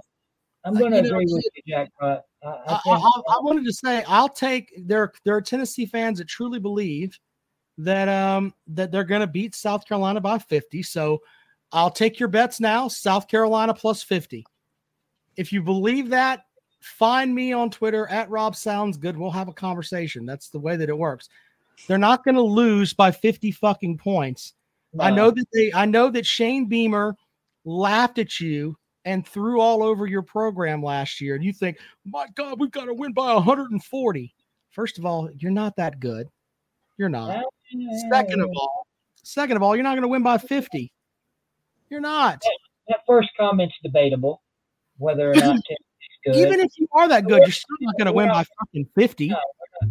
[0.66, 1.90] I'm going to you know, agree with you, Jack.
[2.00, 5.14] But I, I I, I, I wanted to say I'll take there.
[5.24, 7.18] There are Tennessee fans that truly believe
[7.78, 10.84] that um that they're going to beat South Carolina by 50.
[10.84, 11.20] So
[11.72, 12.88] I'll take your bets now.
[12.88, 14.46] South Carolina plus 50.
[15.38, 16.46] If you believe that,
[16.80, 19.18] find me on Twitter at Rob Sounds Good.
[19.18, 20.26] We'll have a conversation.
[20.26, 21.30] That's the way that it works.
[21.88, 24.54] They're not going to lose by 50 fucking points.
[25.00, 27.16] I know that they I know that Shane Beamer
[27.64, 32.26] laughed at you and threw all over your program last year and you think, "My
[32.34, 34.34] god, we've got to win by 140."
[34.72, 36.28] First of all, you're not that good.
[36.98, 37.46] You're not.
[38.12, 40.92] Second of all, second of all, you're not going to win by 50.
[41.90, 42.42] You're not.
[42.88, 44.42] that first comment's debatable,
[44.98, 45.66] whether or not Tennessee's
[46.26, 46.36] good.
[46.36, 49.34] Even if you are that good, you're still not going to win by fucking 50.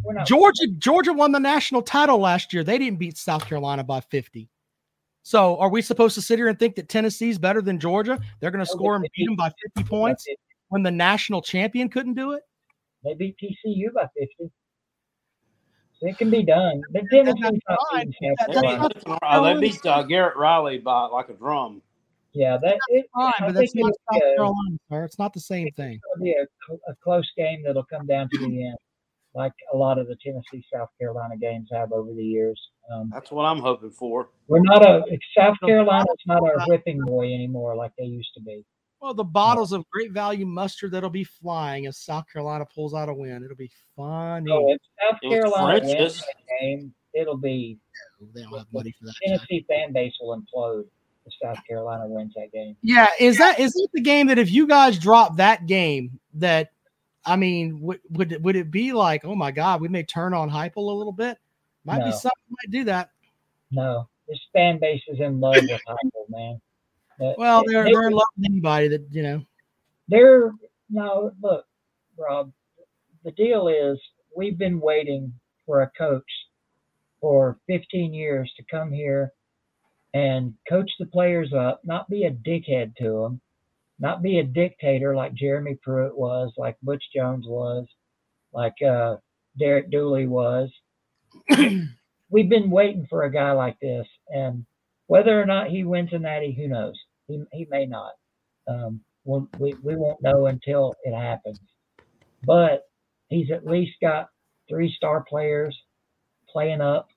[0.03, 2.63] we're not, Georgia Georgia won the national title last year.
[2.65, 4.49] They didn't beat South Carolina by 50.
[5.23, 8.19] So are we supposed to sit here and think that Tennessee's better than Georgia?
[8.41, 10.27] They're going to score and beat them by 50 points
[10.69, 12.43] when the national champion couldn't do it?
[13.05, 14.51] they beat TCU by 50.
[16.01, 16.81] So it can be done.
[16.93, 18.07] But Tennessee's not fine.
[18.21, 19.61] beating South They Carolina.
[19.61, 21.83] beat, they beat uh, Garrett Riley by like a drum.
[22.35, 25.05] Yeah, that it, Fine, but that's not South be a- Carolina, sir.
[25.05, 26.01] It's not the same thing.
[26.15, 28.77] it'll be a, a close game that'll come down to the end,
[29.35, 32.61] like a lot of the Tennessee South Carolina games have over the years.
[32.93, 34.31] Um, That's what I'm hoping for.
[34.47, 35.05] we're not a
[35.37, 38.65] South Carolina's not our whipping boy anymore like they used to be.
[39.01, 43.09] Well, the bottles of great value mustard that'll be flying as South Carolina pulls out
[43.09, 43.45] a win.
[43.45, 44.49] It'll be funny.
[44.49, 46.17] So if South Carolina French, wins yes.
[46.19, 47.79] that game, it'll be
[48.35, 49.15] they don't have money for that.
[49.25, 50.85] Tennessee fan base will implode
[51.29, 52.77] if South Carolina wins that game.
[52.83, 56.73] Yeah, is that is it the game that if you guys drop that game that
[57.25, 60.35] I mean would would it- would it be like oh my god we may turn
[60.35, 61.39] on Heupel a little bit?
[61.85, 63.11] Might be something might do that.
[63.71, 66.61] No, this fan base is in love with Heupel, man.
[67.21, 69.43] Uh, Well, they- they're they- they're in love with anybody that you know.
[70.09, 70.53] They're
[70.91, 71.67] no look,
[72.17, 72.53] Rob.
[73.25, 73.99] The deal is
[74.37, 75.33] we've been waiting
[75.67, 76.25] for a coach
[77.21, 79.33] for 15 years to come here
[80.15, 83.41] and coach the players up, not be a dickhead to them,
[83.99, 87.87] not be a dictator like Jeremy Pruitt was, like Butch Jones was,
[88.53, 89.17] like uh,
[89.59, 90.71] Derek Dooley was.
[92.31, 94.65] we've been waiting for a guy like this, and
[95.07, 96.95] whether or not he wins a natty, who knows?
[97.27, 98.13] He, he may not.
[98.67, 101.59] Um, we'll, we we won't know until it happens.
[102.45, 102.83] But
[103.29, 104.29] he's at least got
[104.69, 105.77] three star players
[106.49, 107.09] playing up.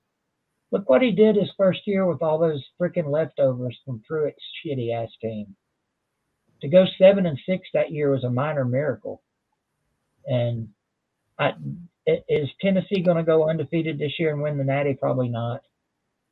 [0.72, 4.94] Look what he did his first year with all those freaking leftovers from Pruitt's shitty
[4.94, 5.54] ass team.
[6.62, 9.22] To go seven and six that year was a minor miracle.
[10.26, 10.68] And
[11.38, 11.52] I,
[12.06, 14.94] is Tennessee going to go undefeated this year and win the Natty?
[14.94, 15.60] Probably not.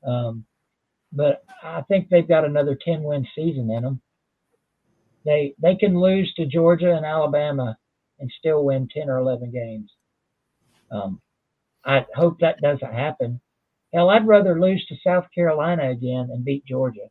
[0.06, 0.46] Um,
[1.12, 4.00] but I think they've got another ten win season in them.
[5.24, 7.76] They they can lose to Georgia and Alabama
[8.18, 9.90] and still win ten or eleven games.
[10.90, 11.20] Um,
[11.84, 13.40] I hope that doesn't happen.
[13.92, 17.08] Hell, I'd rather lose to South Carolina again and beat Georgia.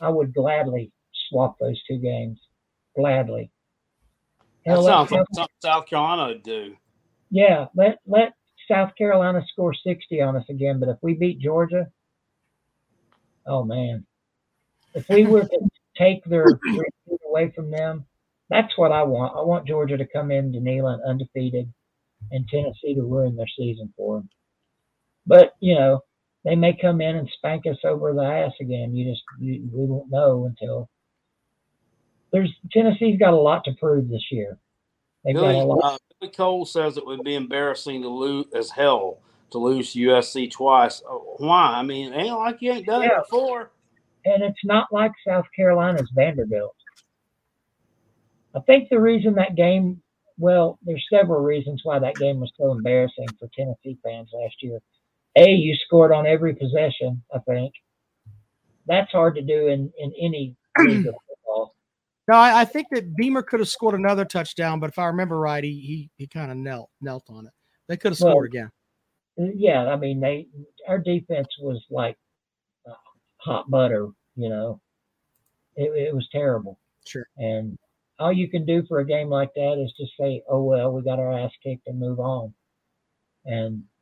[0.00, 0.92] I would gladly
[1.28, 2.38] swap those two games.
[2.96, 3.50] Gladly.
[4.64, 6.76] That Hell, let sounds like South- something South Carolina would do.
[7.30, 8.34] yeah, let let
[8.68, 11.86] South Carolina score 60 on us again, but if we beat Georgia,
[13.46, 14.06] oh man.
[14.94, 18.06] If we were to take their three feet away from them,
[18.48, 19.36] that's what I want.
[19.36, 21.72] I want Georgia to come in into Neyland undefeated
[22.32, 24.30] and Tennessee to ruin their season for them.
[25.26, 26.00] But, you know,
[26.44, 28.94] they may come in and spank us over the ass again.
[28.94, 30.88] You just, you, we won't know until
[32.32, 34.58] there's Tennessee's got a lot to prove this year.
[35.24, 35.94] They've Billy, got a lot.
[35.94, 39.18] uh, Billy Cole says it would be embarrassing to lose as hell
[39.50, 41.02] to lose USC twice.
[41.08, 41.74] Oh, why?
[41.76, 43.18] I mean, it ain't like you ain't done Yeah.
[43.18, 43.70] it before.
[44.24, 46.74] and it's not like South Carolina's Vanderbilt.
[48.54, 50.02] I think the reason that game,
[50.38, 54.80] well, there's several reasons why that game was so embarrassing for Tennessee fans last year.
[55.36, 57.72] A, you scored on every possession, I think.
[58.86, 61.74] That's hard to do in, in any league of football.
[62.28, 65.38] No, I, I think that Beamer could have scored another touchdown, but if I remember
[65.38, 67.52] right, he he, he kind of knelt knelt on it.
[67.88, 68.70] They could have Well, scored again.
[69.36, 70.46] Yeah, I mean, they
[70.88, 72.16] our defense was like
[72.88, 72.94] uh,
[73.38, 74.80] hot butter, you know.
[75.76, 76.78] It, it was terrible.
[77.06, 77.26] Sure.
[77.36, 77.78] And
[78.18, 81.02] all you can do for a game like that is just say, "Oh well, we
[81.02, 82.54] got our ass kicked and move on."
[83.44, 83.95] And uh,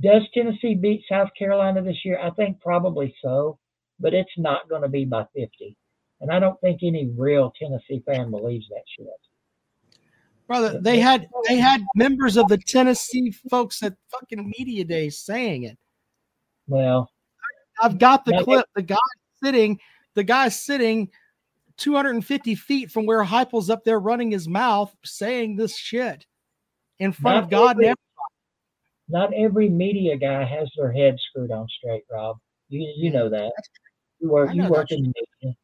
[0.00, 2.18] does Tennessee beat South Carolina this year?
[2.20, 3.58] I think probably so,
[4.00, 5.76] but it's not going to be by 50.
[6.20, 9.06] And I don't think any real Tennessee fan believes that shit.
[10.46, 15.64] Brother, they had they had members of the Tennessee folks at fucking media days saying
[15.64, 15.78] it.
[16.66, 17.10] Well,
[17.80, 18.66] I've got the clip.
[18.74, 18.96] The guy
[19.42, 19.80] sitting,
[20.14, 21.10] the guy sitting
[21.78, 26.26] 250 feet from where Heupel's up there running his mouth saying this shit
[26.98, 27.94] in front of God everybody.
[29.08, 32.38] Not every media guy has their head screwed on straight, Rob.
[32.68, 33.52] You you know that.
[34.20, 35.56] You work I you work in the media.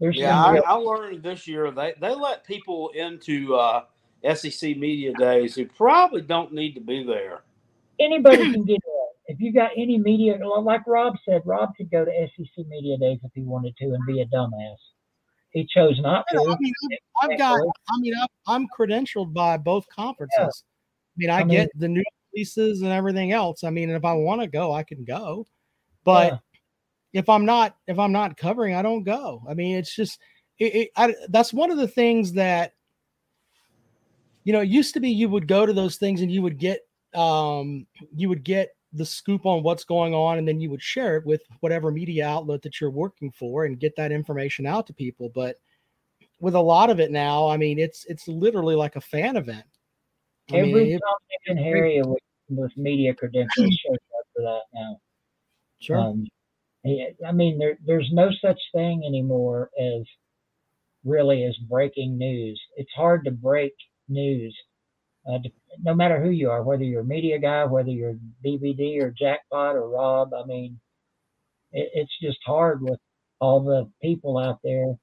[0.00, 3.84] There's Yeah, some I, real, I learned this year they they let people into uh,
[4.34, 7.42] SEC media days who probably don't need to be there.
[8.00, 8.80] anybody can get in.
[9.30, 13.18] If you got any media, like Rob said, Rob could go to SEC media days
[13.22, 14.76] if he wanted to and be a dumbass.
[15.50, 16.38] He chose not to.
[16.38, 16.72] I mean,
[17.22, 17.60] I've, I've got.
[17.60, 20.64] I mean, I'm, I'm credentialed by both conferences.
[20.64, 23.64] I mean, I, I mean- get the news releases and everything else.
[23.64, 25.46] I mean, if I want to go, I can go.
[26.04, 26.38] But Yeah.
[27.12, 29.42] if I'm not, if I'm not covering, I don't go.
[29.48, 30.20] I mean, it's just,
[30.58, 32.74] it, it, I, that's one of the things that,
[34.44, 36.58] you know, it used to be you would go to those things and you would
[36.58, 36.80] get,
[37.14, 41.16] um, you would get the scoop on what's going on, and then you would share
[41.18, 44.94] it with whatever media outlet that you're working for and get that information out to
[44.94, 45.30] people.
[45.34, 45.56] But
[46.40, 49.66] with a lot of it now, I mean, it's it's literally like a fan event.
[50.50, 53.50] I mean, Every Tom, and Harry with, with media credentials
[53.86, 55.00] shows up for that now.
[55.80, 55.98] sure.
[55.98, 56.26] Um,
[57.26, 60.04] I mean, there, there's no such thing anymore as
[61.04, 62.60] really as breaking news.
[62.76, 63.72] It's hard to break
[64.08, 64.56] news,
[65.30, 65.38] uh,
[65.82, 69.76] no matter who you are, whether you're a media guy, whether you're BBD or Jackpot
[69.76, 70.32] or Rob.
[70.32, 70.80] I mean,
[71.72, 73.00] it, it's just hard with
[73.40, 74.94] all the people out there,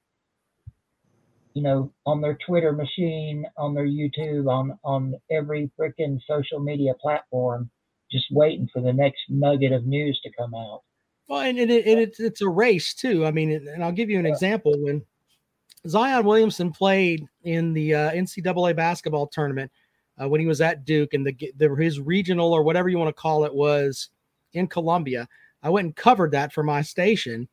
[1.56, 6.92] you know, on their Twitter machine, on their YouTube, on on every freaking social media
[7.00, 7.70] platform,
[8.12, 10.82] just waiting for the next nugget of news to come out.
[11.28, 13.24] Well, and, and, it, and it's it's a race too.
[13.24, 14.74] I mean, and I'll give you an example.
[14.76, 15.02] When
[15.88, 19.72] Zion Williamson played in the uh, NCAA basketball tournament
[20.20, 23.08] uh, when he was at Duke, and the, the his regional or whatever you want
[23.08, 24.10] to call it was
[24.52, 25.26] in Columbia,
[25.62, 27.48] I went and covered that for my station,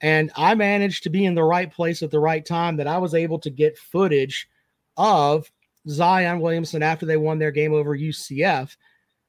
[0.00, 2.76] and I managed to be in the right place at the right time.
[2.76, 4.48] That I was able to get footage
[4.96, 5.50] of
[5.88, 8.76] Zion Williamson after they won their game over UCF.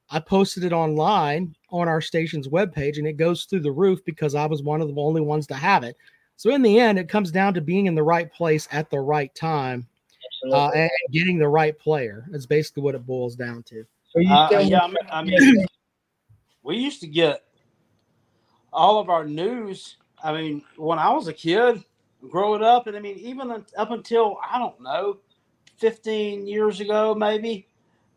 [0.09, 4.35] I posted it online on our station's webpage and it goes through the roof because
[4.35, 5.95] I was one of the only ones to have it.
[6.35, 8.99] So in the end, it comes down to being in the right place at the
[8.99, 9.87] right time
[10.51, 12.25] uh, and getting the right player.
[12.29, 13.85] That's basically what it boils down to.
[14.15, 15.65] Uh, yeah, I mean, I mean,
[16.63, 17.43] we used to get
[18.73, 19.97] all of our news.
[20.23, 21.83] I mean, when I was a kid,
[22.29, 25.17] growing up, and I mean, even up until I don't know,
[25.77, 27.67] fifteen years ago, maybe,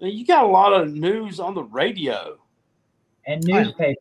[0.00, 2.38] I mean, you got a lot of news on the radio.
[3.26, 3.96] and newspapers.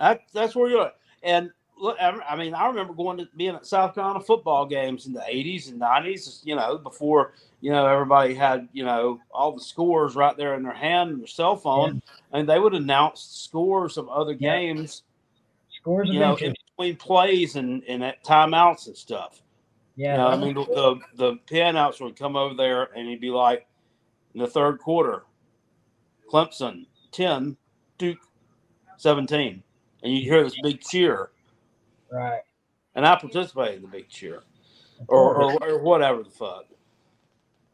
[0.00, 0.86] That that's where you're.
[0.86, 0.96] At.
[1.22, 5.12] And look, I mean, I remember going to being at South Carolina football games in
[5.12, 6.40] the '80s and '90s.
[6.44, 10.62] You know, before you know everybody had you know all the scores right there in
[10.62, 12.02] their hand and their cell phone,
[12.32, 14.56] and they would announce scores of other Yeah.
[14.56, 15.02] games.
[15.70, 16.54] Scores of You know, in.
[16.76, 19.42] Between plays and and at timeouts and stuff.
[19.96, 20.12] Yeah.
[20.12, 23.20] You know, I mean, the the, the PA announcer would come over there and he'd
[23.20, 23.66] be like,
[24.34, 25.24] in the third quarter,
[26.30, 27.56] Clemson ten,
[27.98, 28.18] Duke
[28.96, 29.62] seventeen,
[30.02, 31.30] and you hear this big cheer.
[32.10, 32.40] right.
[32.94, 34.42] and I participated in the big cheer
[35.08, 36.66] or, or, or whatever the fuck.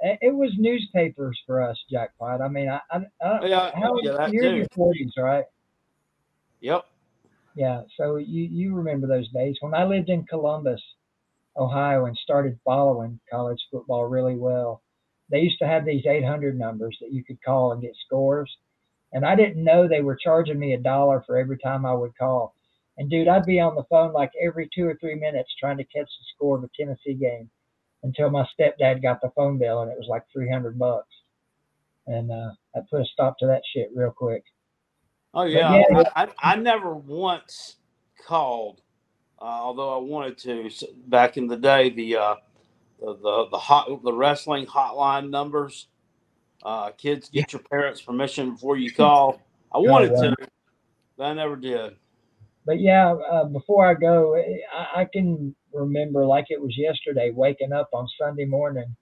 [0.00, 2.40] it was newspapers for us, jackpot.
[2.40, 5.44] I mean, I, I, I Yeah, how yeah, that you're in your forties, right?
[6.60, 6.84] Yep.
[7.58, 10.80] Yeah, so you you remember those days when I lived in Columbus,
[11.56, 14.80] Ohio, and started following college football really well.
[15.28, 18.48] They used to have these 800 numbers that you could call and get scores,
[19.12, 22.16] and I didn't know they were charging me a dollar for every time I would
[22.16, 22.54] call.
[22.96, 25.84] And dude, I'd be on the phone like every two or three minutes trying to
[25.84, 27.50] catch the score of a Tennessee game
[28.04, 31.12] until my stepdad got the phone bill and it was like 300 bucks.
[32.06, 34.44] And uh, I put a stop to that shit real quick.
[35.34, 37.76] Oh yeah, yeah, I, I, never once
[38.26, 38.80] called,
[39.40, 40.70] uh, although I wanted to
[41.06, 41.90] back in the day.
[41.90, 42.34] The uh,
[42.98, 45.88] the the the hot the wrestling hotline numbers.
[46.62, 49.40] Uh, kids, get your parents' permission before you call.
[49.72, 50.34] I wanted to,
[51.16, 51.96] but I never did.
[52.64, 57.72] but yeah, uh, before I go, I, I can remember like it was yesterday, waking
[57.72, 58.96] up on Sunday morning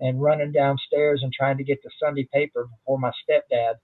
[0.00, 3.74] and running downstairs and trying to get the Sunday paper before my stepdad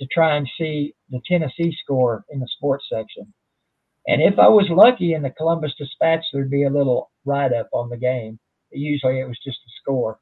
[0.00, 3.32] to try and see the Tennessee score in the sports section.
[4.06, 7.68] And if I was lucky in the Columbus Dispatch, there'd be a little write up
[7.72, 8.38] on the game.
[8.70, 10.18] Usually it was just a score.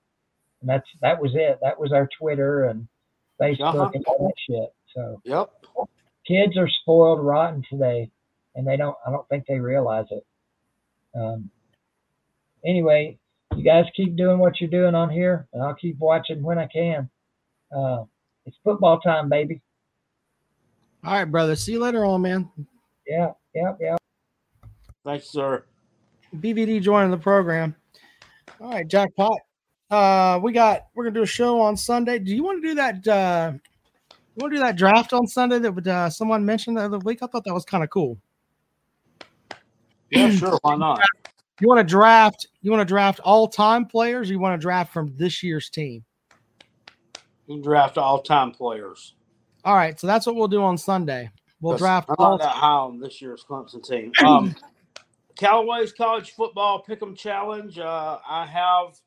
[0.60, 1.58] And that's that was it.
[1.62, 2.86] That was our Twitter and
[3.40, 3.90] Facebook Uh-huh.
[3.94, 4.70] and all that shit.
[4.94, 5.50] So Yep.
[6.26, 8.10] kids are spoiled rotten today
[8.54, 10.24] and they don't i don't think they realize it
[11.16, 11.50] um,
[12.64, 13.18] anyway
[13.56, 16.66] you guys keep doing what you're doing on here and i'll keep watching when i
[16.66, 17.10] can
[17.76, 18.04] uh,
[18.46, 19.60] it's football time baby
[21.04, 21.54] All right, brother.
[21.56, 22.50] See you later on, man.
[23.06, 23.96] yeah yeah yeah
[25.04, 25.64] Thanks, sir.
[26.36, 27.76] BVD joining the program.
[28.58, 29.38] All right, jackpot.
[29.90, 32.18] Uh, we got we're gonna do a show on Sunday.
[32.18, 33.06] Do you want to do that?
[33.06, 33.52] Uh,
[34.10, 36.98] you want to do that draft on Sunday that would uh, someone mentioned the other
[36.98, 37.22] week?
[37.22, 38.18] I thought that was kind of cool.
[40.10, 40.58] Yeah, sure.
[40.62, 41.00] Why not?
[41.60, 42.48] You want to draft?
[42.62, 44.30] You want to draft all time players?
[44.30, 46.02] Or you want to draft from this year's team?
[47.46, 49.14] You can draft all time players.
[49.64, 51.30] All right, so that's what we'll do on Sunday.
[51.60, 52.32] We'll draft all.
[52.32, 54.12] not that high on this year's Clemson team.
[54.24, 54.54] Um,
[55.36, 57.78] Callaway's College Football Pick'em Challenge.
[57.78, 58.98] Uh, I have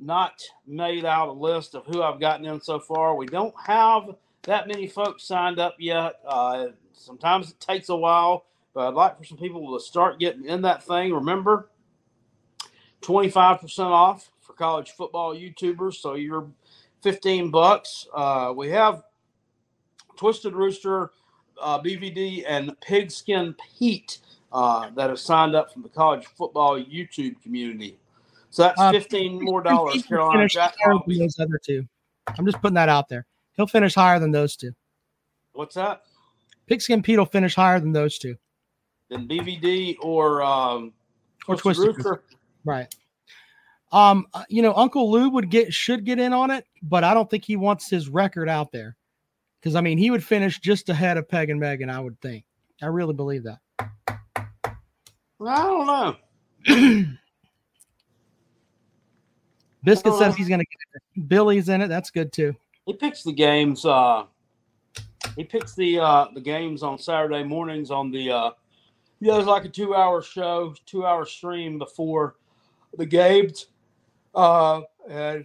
[0.00, 3.14] not made out a list of who I've gotten in so far.
[3.16, 6.14] We don't have that many folks signed up yet.
[6.26, 10.46] Uh, sometimes it takes a while, but I'd like for some people to start getting
[10.46, 11.12] in that thing.
[11.12, 11.68] Remember,
[13.02, 15.94] 25% off for college football YouTubers.
[15.94, 16.48] So you're
[17.02, 18.06] 15 bucks.
[18.14, 19.02] Uh, we have
[20.16, 21.12] Twisted Rooster,
[21.60, 24.18] uh, BVD, and Pigskin Pete
[24.52, 27.98] uh, that have signed up from the college football YouTube community.
[28.50, 30.02] So that's Uh, 15 more dollars.
[30.04, 31.86] Carolina Jack than those other two.
[32.38, 33.26] I'm just putting that out there.
[33.54, 34.72] He'll finish higher than those two.
[35.52, 36.02] What's that?
[36.66, 38.36] Pigskin Pete will finish higher than those two.
[39.08, 40.92] Then BVD or um,
[41.46, 42.22] Or Twisted Twisted Rooster.
[42.64, 42.94] Right.
[43.90, 47.14] Um, uh, you know, Uncle Lou would get should get in on it, but I
[47.14, 48.96] don't think he wants his record out there.
[49.60, 52.44] Because I mean, he would finish just ahead of Peg and Megan, I would think.
[52.82, 53.58] I really believe that.
[55.40, 56.16] I don't know.
[59.84, 61.28] Biscuit says he's gonna get it.
[61.28, 61.88] Billy's in it.
[61.88, 62.54] That's good too.
[62.84, 63.84] He picks the games.
[63.84, 64.24] Uh,
[65.36, 68.30] he picks the uh, the games on Saturday mornings on the.
[68.30, 68.50] Uh,
[69.20, 72.36] he does like a two hour show, two hour stream before
[72.96, 73.66] the games.
[74.38, 75.44] Uh, and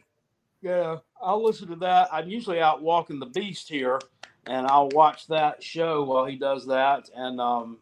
[0.62, 2.10] yeah, I'll listen to that.
[2.12, 4.00] I'm usually out walking the beast here,
[4.46, 7.10] and I'll watch that show while he does that.
[7.16, 7.80] And um,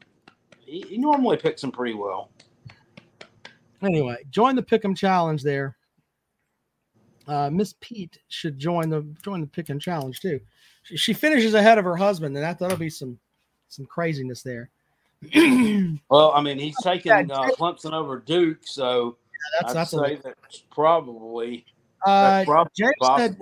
[0.59, 2.31] he, he normally picks them pretty well.
[3.83, 5.75] Anyway, join the Pick'em challenge there.
[7.27, 10.39] Uh, Miss Pete should join the join the Pick'em challenge too.
[10.83, 13.19] She, she finishes ahead of her husband, and that that'll be some
[13.67, 14.69] some craziness there.
[16.09, 19.17] Well, I mean, he's taking uh, Clemson over Duke, so
[19.61, 21.65] that's- I'd that's say that's probably
[22.05, 23.37] Uh, that's probably James said,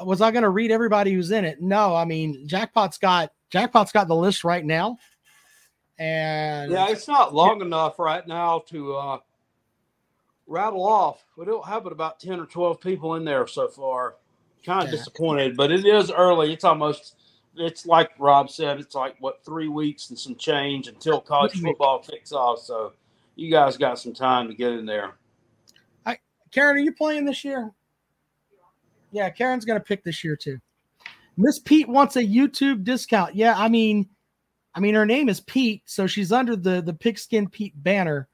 [0.00, 1.60] was I going to read everybody who's in it?
[1.60, 4.98] No, I mean Jackpot's got Jackpot's got the list right now,
[5.98, 9.18] and Yeah, it's not long enough right now to uh,
[10.46, 11.24] rattle off.
[11.36, 14.16] We don't have but about ten or twelve people in there so far.
[14.64, 14.98] Kind of Yeah.
[14.98, 16.52] disappointed, but it is early.
[16.52, 17.16] It's almost.
[17.56, 18.78] It's like Rob said.
[18.78, 22.60] It's like what three weeks and some change until college football kicks off.
[22.60, 22.92] So
[23.40, 25.14] you guys got some time to get in there.
[26.04, 26.18] I,
[26.52, 27.72] Karen, are you playing this year?
[29.12, 30.58] Yeah, Karen's going to pick this year too.
[31.38, 33.34] Miss Pete wants a YouTube discount.
[33.34, 34.06] Yeah, I mean,
[34.74, 38.28] I mean her name is Pete, so she's under the the Pigskin Pete banner.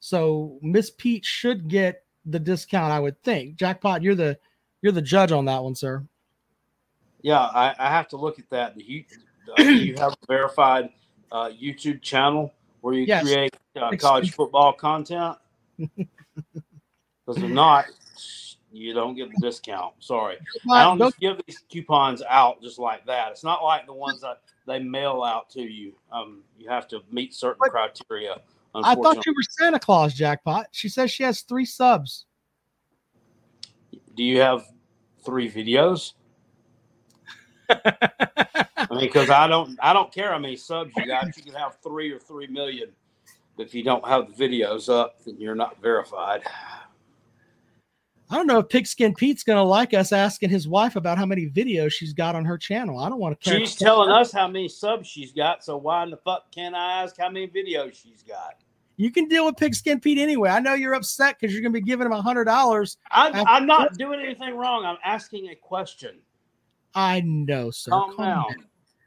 [0.00, 3.54] So Miss Pete should get the discount, I would think.
[3.54, 4.36] Jackpot, you're the
[4.82, 6.04] you're the judge on that one, sir.
[7.22, 8.76] Yeah, I, I have to look at that.
[8.76, 9.04] Do you,
[9.56, 10.90] do you have a verified
[11.30, 12.52] uh, YouTube channel
[12.88, 13.22] where you Yes.
[13.24, 15.36] create uh, college football content?
[17.26, 17.84] Because if not,
[18.72, 19.92] you don't get the discount.
[19.98, 23.32] Sorry, Well, I don't those- just give these coupons out just like that.
[23.32, 25.92] It's not like the ones that they mail out to you.
[26.10, 28.40] Um, you have to meet certain criteria.
[28.74, 30.68] I thought you were Santa Claus, Jackpot.
[30.72, 32.24] She says she has three subs.
[34.14, 34.64] do you have
[35.22, 36.14] three videos?
[38.90, 41.36] I mean, because I don't, I don't care how many subs you got.
[41.36, 42.90] You can have three or three million.
[43.56, 46.42] But if you don't have the videos up, then you're not verified.
[48.30, 51.48] I don't know if Pigskin Pete's gonna like us asking his wife about how many
[51.48, 52.98] videos she's got on her channel.
[52.98, 53.58] I don't want to.
[53.58, 57.02] She's telling us how many subs she's got, so why in the fuck can't I
[57.02, 58.56] ask how many videos she's got?
[58.96, 60.50] You can deal with Pigskin Pete anyway.
[60.50, 62.98] I know you're upset because you're gonna be giving him a hundred dollars.
[63.10, 64.84] I'm, I'm not doing anything wrong.
[64.84, 66.18] I'm asking a question.
[66.94, 67.92] I know, sir.
[67.92, 68.44] Calm down.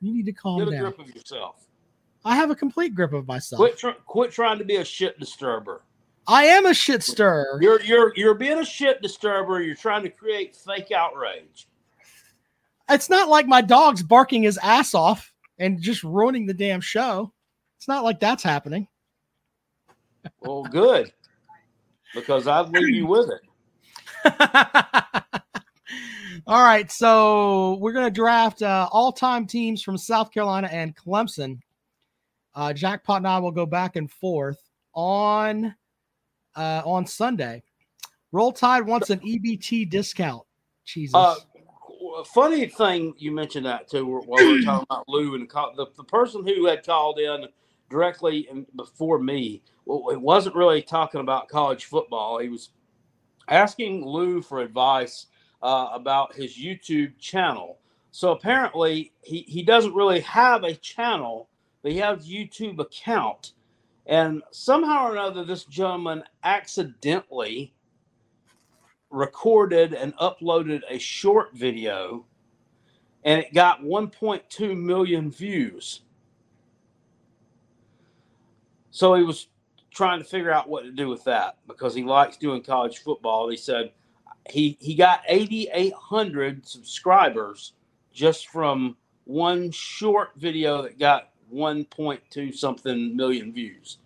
[0.01, 0.81] You need to calm Get a down.
[0.81, 1.67] grip of yourself.
[2.25, 3.59] I have a complete grip of myself.
[3.59, 5.83] Quit, tr- quit trying to be a shit disturber.
[6.27, 7.57] I am a shit stirrer.
[7.61, 9.61] You're you're you're being a shit disturber.
[9.61, 11.67] You're trying to create fake outrage.
[12.89, 17.33] It's not like my dog's barking his ass off and just ruining the damn show.
[17.77, 18.87] It's not like that's happening.
[20.41, 21.11] Well, good,
[22.13, 23.41] because I'd leave you with it.
[26.47, 31.59] All right, so we're gonna draft uh, all-time teams from South Carolina and Clemson.
[32.53, 34.59] Uh, Jackpot and I will go back and forth
[34.93, 35.75] on
[36.55, 37.63] uh, on Sunday.
[38.31, 40.43] Roll Tide wants an EBT discount.
[40.85, 41.15] Jesus.
[41.15, 41.35] Uh,
[42.25, 44.05] funny thing you mentioned that too.
[44.05, 47.47] While we are talking about Lou and call, the the person who had called in
[47.89, 52.39] directly before me, well, it wasn't really talking about college football.
[52.39, 52.69] He was
[53.47, 55.27] asking Lou for advice
[55.63, 57.79] uh, about his YouTube channel.
[58.11, 61.49] So apparently, he he doesn't really have a channel,
[61.83, 63.53] but he has YouTube account.
[64.05, 67.73] And somehow or another, this gentleman accidentally
[69.09, 72.25] recorded and uploaded a short video
[73.23, 76.01] and it got 1.2 million views.
[78.89, 79.47] So he was
[79.91, 83.49] trying to figure out what to do with that because he likes doing college football.
[83.49, 83.91] He said
[84.49, 87.73] he he got 8800 subscribers
[88.11, 93.97] just from one short video that got 1.2 something million views.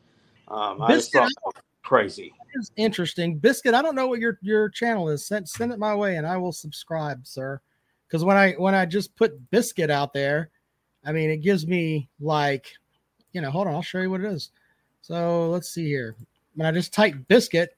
[0.48, 2.34] Um, I just thought that was crazy.
[2.56, 3.38] is interesting.
[3.38, 5.26] Biscuit, I don't know what your your channel is.
[5.26, 7.62] Send send it my way and I will subscribe, sir.
[8.08, 10.50] Because when I when I just put Biscuit out there,
[11.04, 12.68] I mean it gives me like,
[13.32, 14.52] you know, hold on, I'll show you what it is.
[15.02, 16.16] So let's see here.
[16.56, 17.76] When I just type biscuit,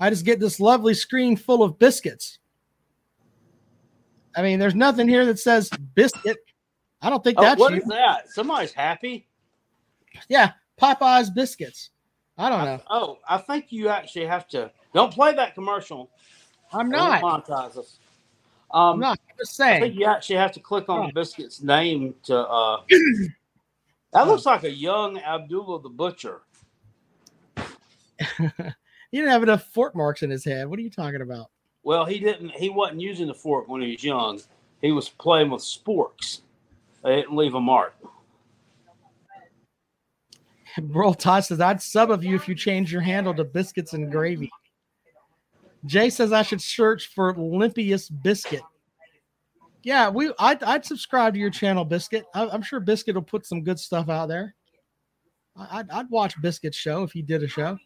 [0.00, 2.38] I just get this lovely screen full of biscuits.
[4.36, 6.36] I mean, there's nothing here that says biscuit.
[7.02, 7.80] I don't think Oh, that's what you.
[7.80, 8.30] is that?
[8.30, 9.26] Somebody's happy.
[10.28, 11.90] Yeah, Popeyes biscuits.
[12.36, 12.80] I don't know.
[12.88, 14.70] Oh, I think you actually have to.
[14.94, 16.10] Don't play that commercial.
[16.72, 17.98] I'm won't monetize us.
[18.70, 19.18] Um, I'm not.
[19.30, 20.00] I'm just I think saying.
[20.00, 22.38] you actually have to click on the biscuit's name to.
[22.38, 22.82] uh
[24.12, 26.40] That looks like a young Abdullah the Butcher.
[29.10, 30.68] he didn't have enough fork marks in his head.
[30.68, 31.46] What are you talking about?
[31.82, 32.50] Well, he didn't.
[32.50, 34.40] He wasn't using the fork when he was young.
[34.82, 36.40] He was playing with sporks.
[37.02, 37.94] They didn't leave a mark.
[40.80, 44.12] Bro, Todd says I'd sub of you if you change your handle to biscuits and
[44.12, 44.50] gravy.
[45.86, 48.62] Jay says I should search for Olympius Biscuit.
[49.82, 52.24] Yeah, we I'd, I'd subscribe to your channel, Biscuit.
[52.34, 54.54] I, I'm sure Biscuit will put some good stuff out there.
[55.56, 57.78] I- I'd, I'd watch Biscuit's show if he did a show.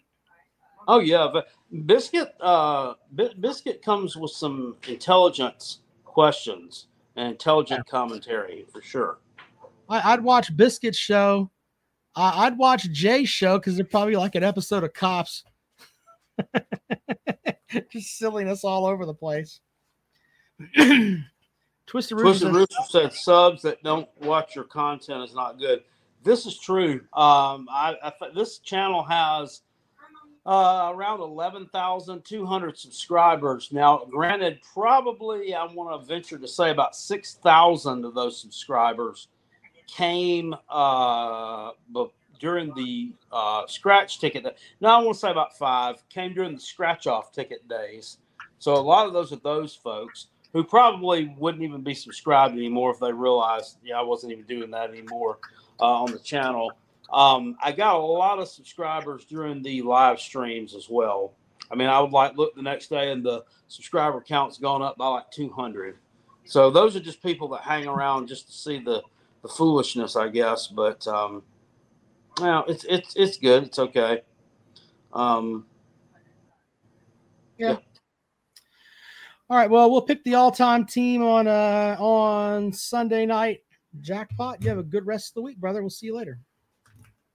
[0.89, 1.49] Oh yeah, but
[1.87, 2.35] biscuit.
[2.41, 9.18] Uh, Bi- biscuit comes with some intelligence questions and intelligent commentary for sure.
[9.89, 11.51] I, I'd watch Biscuit's show.
[12.14, 15.45] I I'd watch Jay's show because they're probably like an episode of Cops.
[17.91, 19.61] Just silliness all over the place.
[21.87, 25.83] Twisted Rooster Twisted Rooster said subs that don't watch your content is not good.
[26.22, 27.01] This is true.
[27.12, 29.62] Um, I, I this channel has
[30.45, 33.70] uh, around eleven thousand two hundred subscribers.
[33.72, 39.28] Now, granted, probably I want to venture to say about six thousand of those subscribers
[39.86, 41.70] came uh,
[42.40, 44.43] during the uh, scratch ticket.
[44.43, 48.18] That no, I want to say about five came during the scratch off ticket days.
[48.59, 52.90] So a lot of those are those folks who probably wouldn't even be subscribed anymore
[52.93, 55.38] if they realized, yeah, I wasn't even doing that anymore
[55.80, 56.72] uh, on the channel.
[57.12, 61.34] Um, I got a lot of subscribers during the live streams as well.
[61.70, 64.96] I mean, I would like look the next day and the subscriber count's gone up
[64.96, 65.96] by like 200.
[66.44, 69.02] So those are just people that hang around just to see the,
[69.42, 70.66] the foolishness, I guess.
[70.66, 71.42] But um,
[72.40, 73.64] well, it's it's it's good.
[73.64, 74.22] It's okay.
[75.12, 75.66] Um,
[77.58, 77.76] Yeah.
[79.50, 79.70] All right.
[79.70, 83.60] Well, we'll pick the all-time team on uh on Sunday night.
[84.00, 84.62] Jackpot.
[84.62, 85.82] You have a good rest of the week, brother.
[85.82, 86.40] We'll see you later.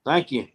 [0.08, 0.48] Thank you.